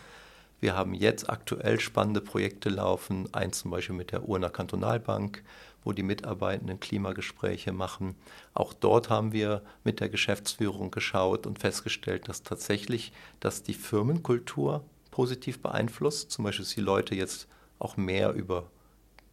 Wir 0.59 0.75
haben 0.75 0.93
jetzt 0.93 1.29
aktuell 1.29 1.79
spannende 1.79 2.21
Projekte 2.21 2.69
laufen, 2.69 3.31
eins 3.33 3.59
zum 3.59 3.71
Beispiel 3.71 3.95
mit 3.95 4.11
der 4.11 4.27
Urner 4.27 4.49
Kantonalbank, 4.49 5.43
wo 5.87 5.93
die 5.93 6.03
Mitarbeitenden 6.03 6.81
Klimagespräche 6.81 7.71
machen. 7.71 8.15
Auch 8.53 8.73
dort 8.73 9.09
haben 9.09 9.31
wir 9.31 9.61
mit 9.85 10.01
der 10.01 10.09
Geschäftsführung 10.09 10.91
geschaut 10.91 11.47
und 11.47 11.59
festgestellt, 11.59 12.27
dass 12.27 12.43
tatsächlich 12.43 13.13
dass 13.39 13.63
die 13.63 13.73
Firmenkultur 13.73 14.83
positiv 15.11 15.61
beeinflusst. 15.61 16.29
Zum 16.31 16.43
Beispiel, 16.43 16.65
dass 16.65 16.75
die 16.75 16.81
Leute 16.81 17.15
jetzt 17.15 17.47
auch 17.79 17.95
mehr 17.95 18.33
über 18.33 18.69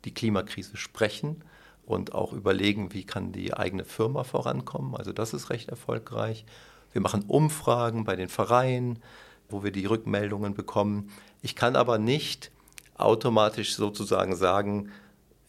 die 0.04 0.14
Klimakrise 0.14 0.76
sprechen 0.76 1.42
und 1.86 2.14
auch 2.14 2.32
überlegen, 2.32 2.94
wie 2.94 3.04
kann 3.04 3.32
die 3.32 3.52
eigene 3.52 3.84
Firma 3.84 4.22
vorankommen. 4.22 4.94
Also 4.94 5.12
das 5.12 5.34
ist 5.34 5.50
recht 5.50 5.70
erfolgreich. 5.70 6.44
Wir 6.92 7.00
machen 7.00 7.24
Umfragen 7.26 8.04
bei 8.04 8.14
den 8.14 8.28
Vereinen 8.28 9.00
wo 9.48 9.62
wir 9.62 9.70
die 9.70 9.86
Rückmeldungen 9.86 10.54
bekommen. 10.54 11.10
Ich 11.42 11.54
kann 11.54 11.76
aber 11.76 11.98
nicht 11.98 12.50
automatisch 12.96 13.74
sozusagen 13.76 14.36
sagen, 14.36 14.90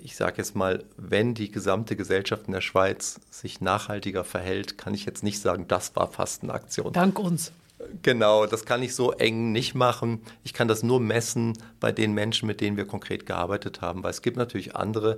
ich 0.05 0.15
sage 0.15 0.37
jetzt 0.37 0.55
mal, 0.55 0.83
wenn 0.97 1.33
die 1.33 1.51
gesamte 1.51 1.95
Gesellschaft 1.95 2.43
in 2.45 2.53
der 2.53 2.61
Schweiz 2.61 3.19
sich 3.31 3.59
nachhaltiger 3.59 4.23
verhält, 4.23 4.77
kann 4.77 4.93
ich 4.93 5.03
jetzt 5.03 5.23
nicht 5.23 5.41
sagen, 5.41 5.67
das 5.67 5.95
war 5.95 6.11
Fastenaktion. 6.11 6.93
Dank 6.93 7.17
uns. 7.17 7.51
Genau, 8.03 8.45
das 8.45 8.65
kann 8.65 8.83
ich 8.83 8.93
so 8.93 9.11
eng 9.13 9.51
nicht 9.51 9.73
machen. 9.73 10.21
Ich 10.43 10.53
kann 10.53 10.67
das 10.67 10.83
nur 10.83 10.99
messen 10.99 11.53
bei 11.79 11.91
den 11.91 12.13
Menschen, 12.13 12.45
mit 12.45 12.61
denen 12.61 12.77
wir 12.77 12.85
konkret 12.85 13.25
gearbeitet 13.25 13.81
haben, 13.81 14.03
weil 14.03 14.11
es 14.11 14.21
gibt 14.21 14.37
natürlich 14.37 14.75
andere 14.75 15.17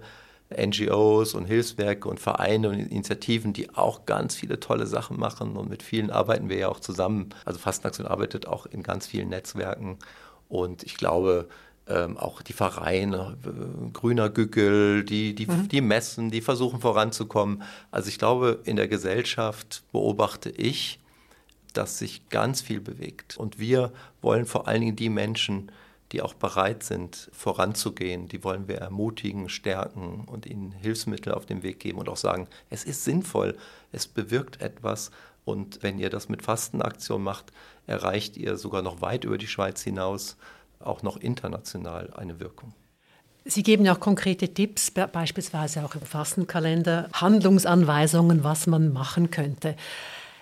NGOs 0.49 1.33
und 1.33 1.45
Hilfswerke 1.45 2.07
und 2.07 2.21
Vereine 2.21 2.69
und 2.69 2.79
Initiativen, 2.79 3.51
die 3.51 3.75
auch 3.75 4.05
ganz 4.05 4.35
viele 4.35 4.61
tolle 4.61 4.87
Sachen 4.87 5.19
machen 5.19 5.57
und 5.57 5.69
mit 5.69 5.83
vielen 5.83 6.11
arbeiten 6.11 6.47
wir 6.47 6.57
ja 6.57 6.69
auch 6.69 6.79
zusammen. 6.79 7.29
Also 7.43 7.59
Fastenaktion 7.59 8.07
arbeitet 8.07 8.47
auch 8.47 8.65
in 8.65 8.83
ganz 8.83 9.05
vielen 9.05 9.27
Netzwerken 9.27 9.99
und 10.47 10.83
ich 10.83 10.95
glaube, 10.95 11.49
ähm, 11.89 12.17
auch 12.17 12.41
die 12.41 12.53
Vereine, 12.53 13.37
äh, 13.45 13.89
Grüner 13.91 14.29
Gückel, 14.29 15.03
die, 15.03 15.33
die, 15.35 15.47
mhm. 15.47 15.69
die 15.69 15.81
messen, 15.81 16.31
die 16.31 16.41
versuchen 16.41 16.81
voranzukommen. 16.81 17.63
Also 17.91 18.09
ich 18.09 18.17
glaube, 18.17 18.61
in 18.65 18.75
der 18.75 18.87
Gesellschaft 18.87 19.83
beobachte 19.91 20.49
ich, 20.49 20.99
dass 21.73 21.99
sich 21.99 22.29
ganz 22.29 22.61
viel 22.61 22.81
bewegt. 22.81 23.37
Und 23.37 23.59
wir 23.59 23.91
wollen 24.21 24.45
vor 24.45 24.67
allen 24.67 24.81
Dingen 24.81 24.95
die 24.95 25.09
Menschen, 25.09 25.71
die 26.11 26.21
auch 26.21 26.33
bereit 26.33 26.83
sind, 26.83 27.29
voranzugehen. 27.33 28.27
Die 28.27 28.43
wollen 28.43 28.67
wir 28.67 28.77
ermutigen, 28.77 29.49
stärken 29.49 30.23
und 30.25 30.45
ihnen 30.45 30.71
Hilfsmittel 30.71 31.33
auf 31.33 31.45
den 31.45 31.63
Weg 31.63 31.79
geben 31.79 31.99
und 31.99 32.09
auch 32.09 32.17
sagen, 32.17 32.47
es 32.69 32.83
ist 32.83 33.03
sinnvoll, 33.03 33.57
es 33.91 34.07
bewirkt 34.07 34.61
etwas. 34.61 35.11
Und 35.45 35.83
wenn 35.83 35.99
ihr 35.99 36.09
das 36.09 36.29
mit 36.29 36.41
Fastenaktion 36.41 37.23
macht, 37.23 37.51
erreicht 37.87 38.37
ihr 38.37 38.57
sogar 38.57 38.81
noch 38.81 39.01
weit 39.01 39.23
über 39.23 39.37
die 39.37 39.47
Schweiz 39.47 39.81
hinaus 39.81 40.37
auch 40.79 41.03
noch 41.03 41.17
international 41.17 42.13
eine 42.13 42.39
Wirkung. 42.39 42.73
Sie 43.45 43.63
geben 43.63 43.85
ja 43.85 43.95
auch 43.95 43.99
konkrete 44.01 44.53
Tipps, 44.53 44.91
beispielsweise 44.91 45.85
auch 45.85 45.95
im 45.95 46.01
Fastenkalender, 46.01 47.07
Handlungsanweisungen, 47.13 48.43
was 48.43 48.67
man 48.67 48.91
machen 48.91 49.31
könnte. 49.31 49.75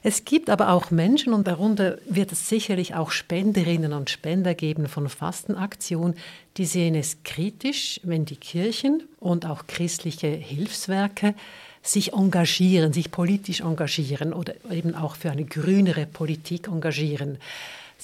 Es 0.08 0.24
gibt 0.24 0.52
aber 0.52 0.70
auch 0.70 0.92
Menschen, 0.92 1.34
und 1.34 1.48
darunter 1.48 1.98
wird 2.08 2.32
es 2.32 2.48
sicherlich 2.48 2.94
auch 2.94 3.10
Spenderinnen 3.12 3.94
und 3.94 4.12
Spender 4.12 4.54
geben 4.54 4.88
von 4.88 5.10
Fastenaktionen, 5.10 6.16
die 6.58 6.66
sehen 6.66 6.94
es 6.94 7.24
kritisch, 7.24 8.00
wenn 8.04 8.26
die 8.26 8.36
Kirchen 8.36 9.04
und 9.20 9.48
auch 9.48 9.66
christliche 9.66 10.28
Hilfswerke 10.28 11.34
sich 11.82 12.14
engagieren, 12.14 12.94
sich 12.94 13.12
politisch 13.12 13.62
engagieren 13.62 14.34
oder 14.34 14.54
eben 14.72 14.96
auch 14.96 15.16
für 15.16 15.32
eine 15.32 15.46
grünere 15.46 16.06
Politik 16.06 16.68
engagieren. 16.68 17.38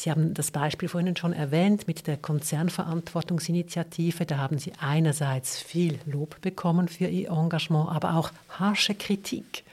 Sie 0.02 0.10
haben 0.10 0.34
das 0.34 0.50
Beispiel 0.50 0.90
vorhin 0.90 1.16
schon 1.16 1.32
erwähnt 1.32 1.86
mit 1.86 2.08
der 2.08 2.18
Konzernverantwortungsinitiative. 2.18 4.26
Da 4.26 4.38
haben 4.38 4.58
Sie 4.58 4.74
einerseits 4.80 5.60
viel 5.60 6.00
Lob 6.08 6.42
bekommen 6.42 6.88
für 6.88 7.06
Ihr 7.06 7.30
Engagement, 7.30 7.90
aber 7.90 8.16
auch 8.16 8.32
harsche 8.50 8.96
Kritik. 8.96 9.64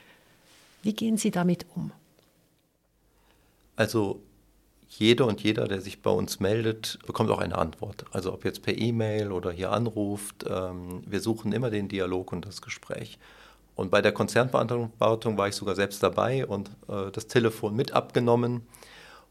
Wie 0.82 0.92
gehen 0.92 1.16
Sie 1.16 1.30
damit 1.30 1.64
um? 1.74 1.92
Also 3.76 4.20
jeder 4.90 5.26
und 5.26 5.42
jeder, 5.42 5.66
der 5.66 5.80
sich 5.80 6.02
bei 6.02 6.10
uns 6.10 6.40
meldet, 6.40 6.98
bekommt 7.06 7.30
auch 7.30 7.38
eine 7.38 7.56
Antwort. 7.56 8.04
Also 8.10 8.34
ob 8.34 8.44
jetzt 8.44 8.62
per 8.62 8.76
E-Mail 8.76 9.32
oder 9.32 9.50
hier 9.50 9.72
anruft, 9.72 10.44
ähm, 10.46 11.02
wir 11.06 11.20
suchen 11.20 11.54
immer 11.54 11.70
den 11.70 11.88
Dialog 11.88 12.32
und 12.32 12.44
das 12.44 12.60
Gespräch. 12.60 13.18
Und 13.76 13.90
bei 13.90 14.02
der 14.02 14.12
Konzernverantwortung 14.12 15.38
war 15.38 15.48
ich 15.48 15.54
sogar 15.54 15.74
selbst 15.74 16.02
dabei 16.02 16.46
und 16.46 16.68
äh, 16.86 17.10
das 17.12 17.28
Telefon 17.28 17.74
mit 17.74 17.92
abgenommen 17.92 18.66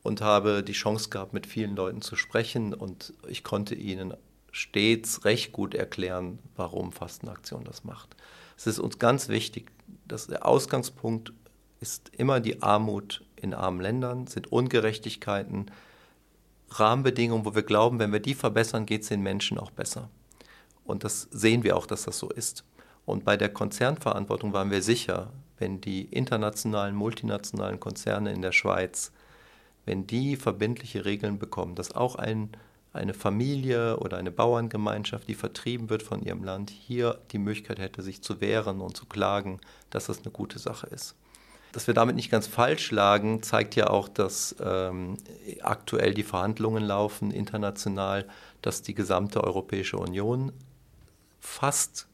und 0.04 0.22
habe 0.22 0.64
die 0.64 0.74
Chance 0.74 1.10
gehabt, 1.10 1.34
mit 1.34 1.48
vielen 1.48 1.76
Leuten 1.76 2.02
zu 2.02 2.16
sprechen 2.16 2.74
und 2.74 3.14
ich 3.28 3.44
konnte 3.44 3.76
ihnen 3.76 4.14
stets 4.52 5.26
recht 5.26 5.52
gut 5.52 5.76
erklären, 5.76 6.40
warum 6.56 6.92
Fastenaktion 6.92 7.64
das 7.64 7.84
macht. 7.84 8.16
Es 8.58 8.68
ist 8.68 8.80
uns 8.80 9.00
ganz 9.00 9.30
wichtig, 9.30 9.72
dass 10.08 10.28
der 10.28 10.46
Ausgangspunkt 10.46 11.34
ist 11.80 12.10
immer 12.18 12.40
die 12.40 12.64
Armut 12.64 13.24
in 13.36 13.54
armen 13.54 13.82
Ländern, 13.82 14.26
sind 14.28 14.52
Ungerechtigkeiten, 14.52 15.68
Rahmenbedingungen, 16.70 17.46
wo 17.46 17.56
wir 17.56 17.64
glauben, 17.64 18.00
wenn 18.00 18.12
wir 18.12 18.20
die 18.20 18.34
verbessern, 18.34 18.86
geht 18.86 19.04
es 19.04 19.10
den 19.10 19.22
Menschen 19.22 19.58
auch 19.58 19.72
besser. 19.72 20.10
Und 20.84 21.04
das 21.04 21.28
sehen 21.32 21.64
wir 21.64 21.78
auch, 21.78 21.86
dass 21.86 22.04
das 22.04 22.18
so 22.18 22.30
ist. 22.30 22.64
Und 23.06 23.24
bei 23.24 23.38
der 23.38 23.50
Konzernverantwortung 23.50 24.54
waren 24.54 24.72
wir 24.72 24.82
sicher, 24.82 25.32
wenn 25.60 25.82
die 25.82 26.04
internationalen, 26.04 26.96
multinationalen 26.96 27.80
Konzerne 27.80 28.32
in 28.34 28.42
der 28.42 28.52
Schweiz, 28.52 29.12
wenn 29.88 30.06
die 30.06 30.36
verbindliche 30.36 31.06
Regeln 31.06 31.39
bekommen, 31.39 31.73
dass 31.73 31.95
auch 31.95 32.15
ein, 32.15 32.50
eine 32.91 33.13
Familie 33.13 33.97
oder 33.97 34.17
eine 34.17 34.32
Bauerngemeinschaft, 34.32 35.28
die 35.30 35.34
vertrieben 35.34 35.89
wird 35.89 36.04
von 36.04 36.21
ihrem 36.21 36.43
Land, 36.43 36.69
hier 36.69 37.19
die 37.32 37.39
Möglichkeit 37.39 37.80
hätte, 37.80 38.02
sich 38.02 38.21
zu 38.21 38.41
wehren 38.41 38.82
und 38.82 38.97
zu 38.97 39.06
klagen, 39.06 39.60
dass 39.89 40.08
das 40.08 40.19
eine 40.19 40.32
gute 40.32 40.60
Sache 40.60 40.88
ist. 40.88 41.15
Dass 41.71 41.88
wir 41.88 41.93
damit 41.93 42.17
nicht 42.17 42.30
ganz 42.30 42.47
falsch 42.47 42.91
lagen, 42.91 43.41
zeigt 43.43 43.76
ja 43.76 43.89
auch, 43.89 44.10
dass 44.10 44.56
ähm, 44.60 45.17
aktuell 45.62 46.13
die 46.13 46.23
Verhandlungen 46.23 46.84
laufen 46.84 47.32
international, 47.32 48.28
dass 48.62 48.82
die 48.82 48.93
gesamte 48.93 49.43
Europäische 49.43 49.97
Union 49.97 50.52
fast, 51.39 52.08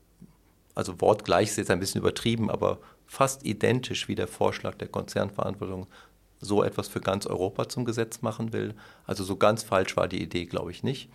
also 0.75 1.01
wortgleich 1.01 1.49
ist 1.49 1.57
jetzt 1.57 1.71
ein 1.71 1.79
bisschen 1.79 2.01
übertrieben, 2.01 2.51
aber 2.51 2.79
fast 3.07 3.45
identisch 3.45 4.07
wie 4.07 4.15
der 4.15 4.27
Vorschlag 4.27 4.75
der 4.75 4.89
Konzernverantwortung 4.89 5.88
so 6.43 6.63
etwas 6.63 6.88
für 6.88 7.01
ganz 7.01 7.25
Europa 7.25 7.69
zum 7.69 7.86
Gesetz 7.86 8.21
machen 8.21 8.53
will. 8.53 8.75
Also 9.06 9.23
so 9.23 9.36
ganz 9.36 9.63
falsch 9.63 9.95
war 9.97 10.08
die 10.08 10.21
Idee, 10.21 10.45
glaube 10.45 10.71
ich, 10.71 10.84
nicht. 10.84 11.10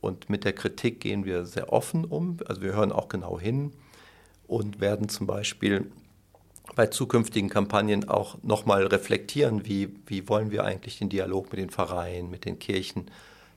Und 0.00 0.28
mit 0.30 0.44
der 0.44 0.52
Kritik 0.52 1.00
gehen 1.00 1.24
wir 1.24 1.46
sehr 1.46 1.72
offen 1.72 2.04
um. 2.04 2.38
Also 2.46 2.62
wir 2.62 2.72
hören 2.72 2.92
auch 2.92 3.08
genau 3.08 3.38
hin 3.38 3.72
und 4.46 4.80
werden 4.80 5.08
zum 5.08 5.26
Beispiel 5.26 5.90
bei 6.74 6.86
zukünftigen 6.86 7.48
Kampagnen 7.48 8.08
auch 8.08 8.36
nochmal 8.42 8.86
reflektieren, 8.86 9.66
wie, 9.66 9.94
wie 10.06 10.28
wollen 10.28 10.50
wir 10.50 10.64
eigentlich 10.64 10.98
den 10.98 11.08
Dialog 11.08 11.50
mit 11.50 11.60
den 11.60 11.70
Pfarreien, 11.70 12.30
mit 12.30 12.44
den 12.44 12.58
Kirchen 12.58 13.06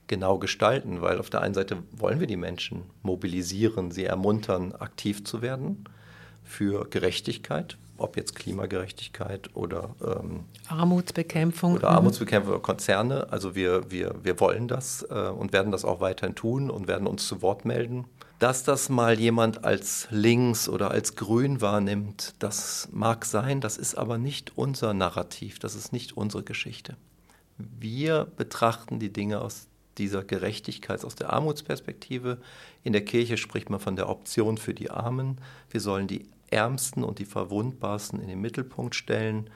genau 0.06 0.38
gestalten. 0.38 1.02
Weil 1.02 1.18
auf 1.18 1.30
der 1.30 1.42
einen 1.42 1.54
Seite 1.54 1.78
wollen 1.92 2.20
wir 2.20 2.26
die 2.26 2.36
Menschen 2.36 2.82
mobilisieren, 3.02 3.90
sie 3.90 4.04
ermuntern, 4.04 4.72
aktiv 4.72 5.24
zu 5.24 5.42
werden 5.42 5.84
für 6.44 6.88
Gerechtigkeit, 6.88 7.76
ob 8.00 8.16
jetzt 8.16 8.34
Klimagerechtigkeit 8.34 9.54
oder 9.54 9.94
ähm, 10.04 10.44
Armutsbekämpfung. 10.68 11.74
Oder 11.74 11.90
mhm. 11.90 11.96
Armutsbekämpfung 11.96 12.54
oder 12.54 12.62
Konzerne. 12.62 13.32
Also 13.32 13.54
wir, 13.54 13.90
wir, 13.90 14.14
wir 14.22 14.40
wollen 14.40 14.68
das 14.68 15.06
äh, 15.10 15.28
und 15.28 15.52
werden 15.52 15.72
das 15.72 15.84
auch 15.84 16.00
weiterhin 16.00 16.34
tun 16.34 16.70
und 16.70 16.88
werden 16.88 17.06
uns 17.06 17.26
zu 17.26 17.42
Wort 17.42 17.64
melden. 17.64 18.06
Dass 18.38 18.64
das 18.64 18.88
mal 18.88 19.20
jemand 19.20 19.64
als 19.64 20.08
links 20.10 20.68
oder 20.68 20.90
als 20.90 21.14
grün 21.14 21.60
wahrnimmt, 21.60 22.34
das 22.38 22.88
mag 22.90 23.26
sein, 23.26 23.60
das 23.60 23.76
ist 23.76 23.96
aber 23.96 24.16
nicht 24.16 24.56
unser 24.56 24.94
Narrativ, 24.94 25.58
das 25.58 25.74
ist 25.74 25.92
nicht 25.92 26.16
unsere 26.16 26.42
Geschichte. 26.42 26.96
Wir 27.58 28.26
betrachten 28.36 28.98
die 28.98 29.12
Dinge 29.12 29.42
aus 29.42 29.68
dieser 29.98 30.24
Gerechtigkeit, 30.24 31.04
aus 31.04 31.14
der 31.14 31.32
Armutsperspektive. 31.32 32.38
In 32.82 32.94
der 32.94 33.04
Kirche 33.04 33.36
spricht 33.36 33.68
man 33.68 33.80
von 33.80 33.96
der 33.96 34.08
Option 34.08 34.56
für 34.56 34.72
die 34.72 34.90
Armen. 34.90 35.38
Wir 35.68 35.80
sollen 35.80 36.06
die 36.06 36.26
Ärmsten 36.50 37.04
und 37.04 37.18
die 37.18 37.24
Verwundbarsten 37.24 38.20
in 38.20 38.28
den 38.28 38.40
Mittelpunkt 38.40 38.94
stellen. 38.94 39.50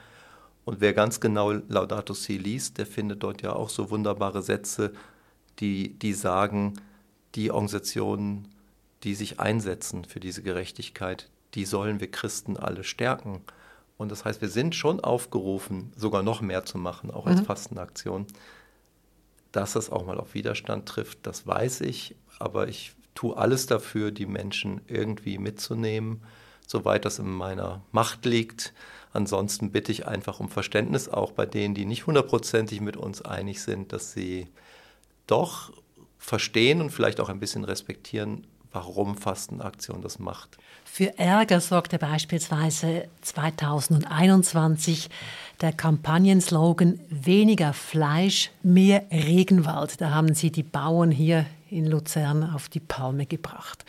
Und 0.64 0.80
wer 0.80 0.92
ganz 0.92 1.20
genau 1.20 1.52
Laudato 1.52 2.14
Si 2.14 2.38
liest, 2.38 2.78
der 2.78 2.86
findet 2.86 3.22
dort 3.22 3.42
ja 3.42 3.52
auch 3.52 3.68
so 3.68 3.90
wunderbare 3.90 4.42
Sätze, 4.42 4.92
die, 5.60 5.98
die 5.98 6.14
sagen, 6.14 6.74
die 7.34 7.50
Organisationen 7.50 8.48
die 9.04 9.14
sich 9.14 9.38
einsetzen 9.38 10.04
für 10.04 10.18
diese 10.18 10.42
Gerechtigkeit, 10.42 11.28
die 11.54 11.66
sollen 11.66 12.00
wir 12.00 12.10
Christen 12.10 12.56
alle 12.56 12.82
stärken. 12.82 13.42
Und 13.96 14.10
das 14.10 14.24
heißt, 14.24 14.40
wir 14.40 14.48
sind 14.48 14.74
schon 14.74 15.00
aufgerufen, 15.00 15.92
sogar 15.94 16.22
noch 16.22 16.40
mehr 16.40 16.64
zu 16.64 16.78
machen, 16.78 17.10
auch 17.10 17.26
als 17.26 17.42
mhm. 17.42 17.44
Fastenaktion. 17.44 18.26
Dass 19.52 19.74
das 19.74 19.90
auch 19.90 20.04
mal 20.04 20.18
auf 20.18 20.34
Widerstand 20.34 20.88
trifft, 20.88 21.18
das 21.22 21.46
weiß 21.46 21.82
ich, 21.82 22.16
aber 22.40 22.66
ich 22.66 22.92
tue 23.14 23.36
alles 23.36 23.66
dafür, 23.66 24.10
die 24.10 24.26
Menschen 24.26 24.80
irgendwie 24.88 25.38
mitzunehmen, 25.38 26.22
soweit 26.66 27.04
das 27.04 27.18
in 27.18 27.30
meiner 27.30 27.82
Macht 27.92 28.24
liegt. 28.24 28.72
Ansonsten 29.12 29.70
bitte 29.70 29.92
ich 29.92 30.06
einfach 30.06 30.40
um 30.40 30.48
Verständnis 30.48 31.08
auch 31.08 31.32
bei 31.32 31.46
denen, 31.46 31.74
die 31.74 31.84
nicht 31.84 32.06
hundertprozentig 32.06 32.80
mit 32.80 32.96
uns 32.96 33.22
einig 33.22 33.62
sind, 33.62 33.92
dass 33.92 34.12
sie 34.12 34.48
doch 35.26 35.72
verstehen 36.18 36.80
und 36.80 36.90
vielleicht 36.90 37.20
auch 37.20 37.28
ein 37.28 37.40
bisschen 37.40 37.64
respektieren, 37.64 38.46
warum 38.74 39.16
Fastenaktion 39.16 40.02
das 40.02 40.18
macht. 40.18 40.58
Für 40.84 41.18
Ärger 41.18 41.60
sorgte 41.60 41.98
beispielsweise 41.98 43.08
2021 43.22 45.08
der 45.60 45.72
Kampagnenslogan 45.72 47.00
Weniger 47.08 47.72
Fleisch, 47.72 48.50
mehr 48.62 49.06
Regenwald. 49.10 50.00
Da 50.00 50.10
haben 50.10 50.34
Sie 50.34 50.50
die 50.50 50.62
Bauern 50.62 51.10
hier 51.10 51.46
in 51.70 51.86
Luzern 51.86 52.50
auf 52.52 52.68
die 52.68 52.80
Palme 52.80 53.26
gebracht. 53.26 53.84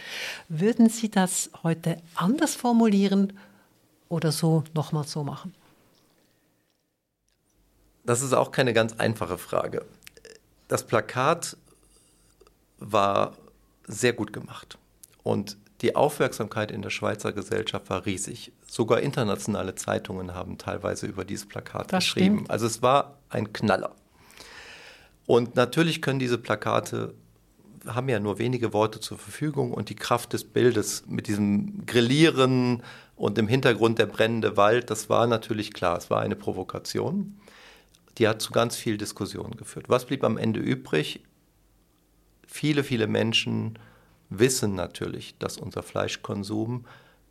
Würden 0.50 0.90
Sie 0.90 1.10
das 1.10 1.50
heute 1.64 1.98
anders 2.14 2.56
formulieren 2.56 3.34
oder 4.08 4.32
so 4.32 4.64
nochmal 4.74 5.06
so 5.06 5.24
machen? 5.24 5.54
Das 8.06 8.22
ist 8.22 8.34
auch 8.34 8.52
keine 8.52 8.74
ganz 8.74 8.94
einfache 8.94 9.40
Frage. 9.40 9.84
Das 10.68 10.86
Plakat 10.86 11.58
war 12.78 13.34
sehr 13.88 14.14
gut 14.14 14.34
gemacht. 14.34 14.78
Und 15.24 15.58
die 15.82 15.96
Aufmerksamkeit 15.96 16.72
in 16.72 16.82
der 16.82 16.90
Schweizer 16.90 17.34
Gesellschaft 17.34 17.90
war 17.90 18.06
riesig. 18.06 18.52
Sogar 18.66 19.02
internationale 19.02 19.76
Zeitungen 19.76 20.34
haben 20.34 20.58
teilweise 20.58 21.06
über 21.06 21.26
dieses 21.26 21.46
Plakat 21.46 21.92
das 21.92 22.04
geschrieben. 22.04 22.36
Stimmt. 22.36 22.52
Also 22.52 22.66
es 22.66 22.82
war 22.82 23.18
ein 23.30 23.52
Knaller. 23.52 23.96
Und 25.26 25.56
natürlich 25.56 26.02
können 26.02 26.20
diese 26.20 26.38
Plakate 26.38 27.14
haben 27.88 28.10
ja 28.10 28.20
nur 28.20 28.40
wenige 28.40 28.74
Worte 28.74 29.00
zur 29.00 29.18
Verfügung 29.18 29.72
und 29.72 29.90
die 29.90 29.96
Kraft 29.96 30.34
des 30.34 30.44
Bildes 30.44 31.04
mit 31.08 31.28
diesem 31.28 31.86
Grillieren 31.86 32.82
und 33.16 33.38
im 33.38 33.48
Hintergrund 33.48 34.00
der 34.00 34.08
brennende 34.08 34.58
Wald, 34.58 34.90
das 34.90 35.10
war 35.10 35.28
natürlich 35.28 35.74
klar, 35.74 35.98
es 35.98 36.10
war 36.10 36.22
eine 36.22 36.36
Provokation. 36.36 37.38
Die 38.18 38.28
hat 38.28 38.42
zu 38.42 38.52
ganz 38.52 38.76
viel 38.76 38.98
Diskussion 38.98 39.52
geführt. 39.52 39.86
Was 39.90 40.06
blieb 40.06 40.24
am 40.24 40.38
Ende 40.38 40.60
übrig? 40.60 41.22
Viele, 42.48 42.84
viele 42.84 43.08
Menschen 43.08 43.80
wissen 44.30 44.76
natürlich, 44.76 45.38
dass 45.38 45.58
unser 45.58 45.84
Fleischkonsum 45.84 46.86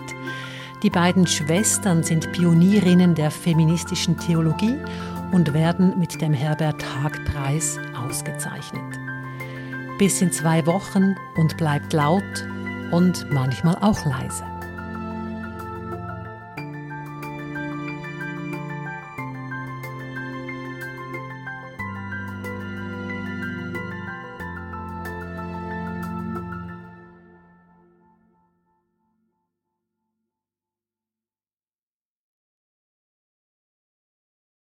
Die 0.83 0.91
beiden 0.91 1.27
Schwestern 1.27 2.03
sind 2.03 2.33
Pionierinnen 2.33 3.15
der 3.15 3.31
feministischen 3.31 4.19
Theologie 4.19 4.79
und 5.33 5.55
werden 5.55 5.99
mit 5.99 6.21
dem 6.21 6.33
Herbert 6.33 6.85
Haag-Preis 6.85 7.79
ausgezeichnet. 7.95 8.99
Bis 9.99 10.21
in 10.21 10.33
zwei 10.33 10.67
Wochen 10.67 11.15
und 11.37 11.57
bleibt 11.57 11.93
laut 11.93 12.23
und 12.91 13.31
manchmal 13.31 13.77
auch 13.81 14.05
leise. 14.05 14.45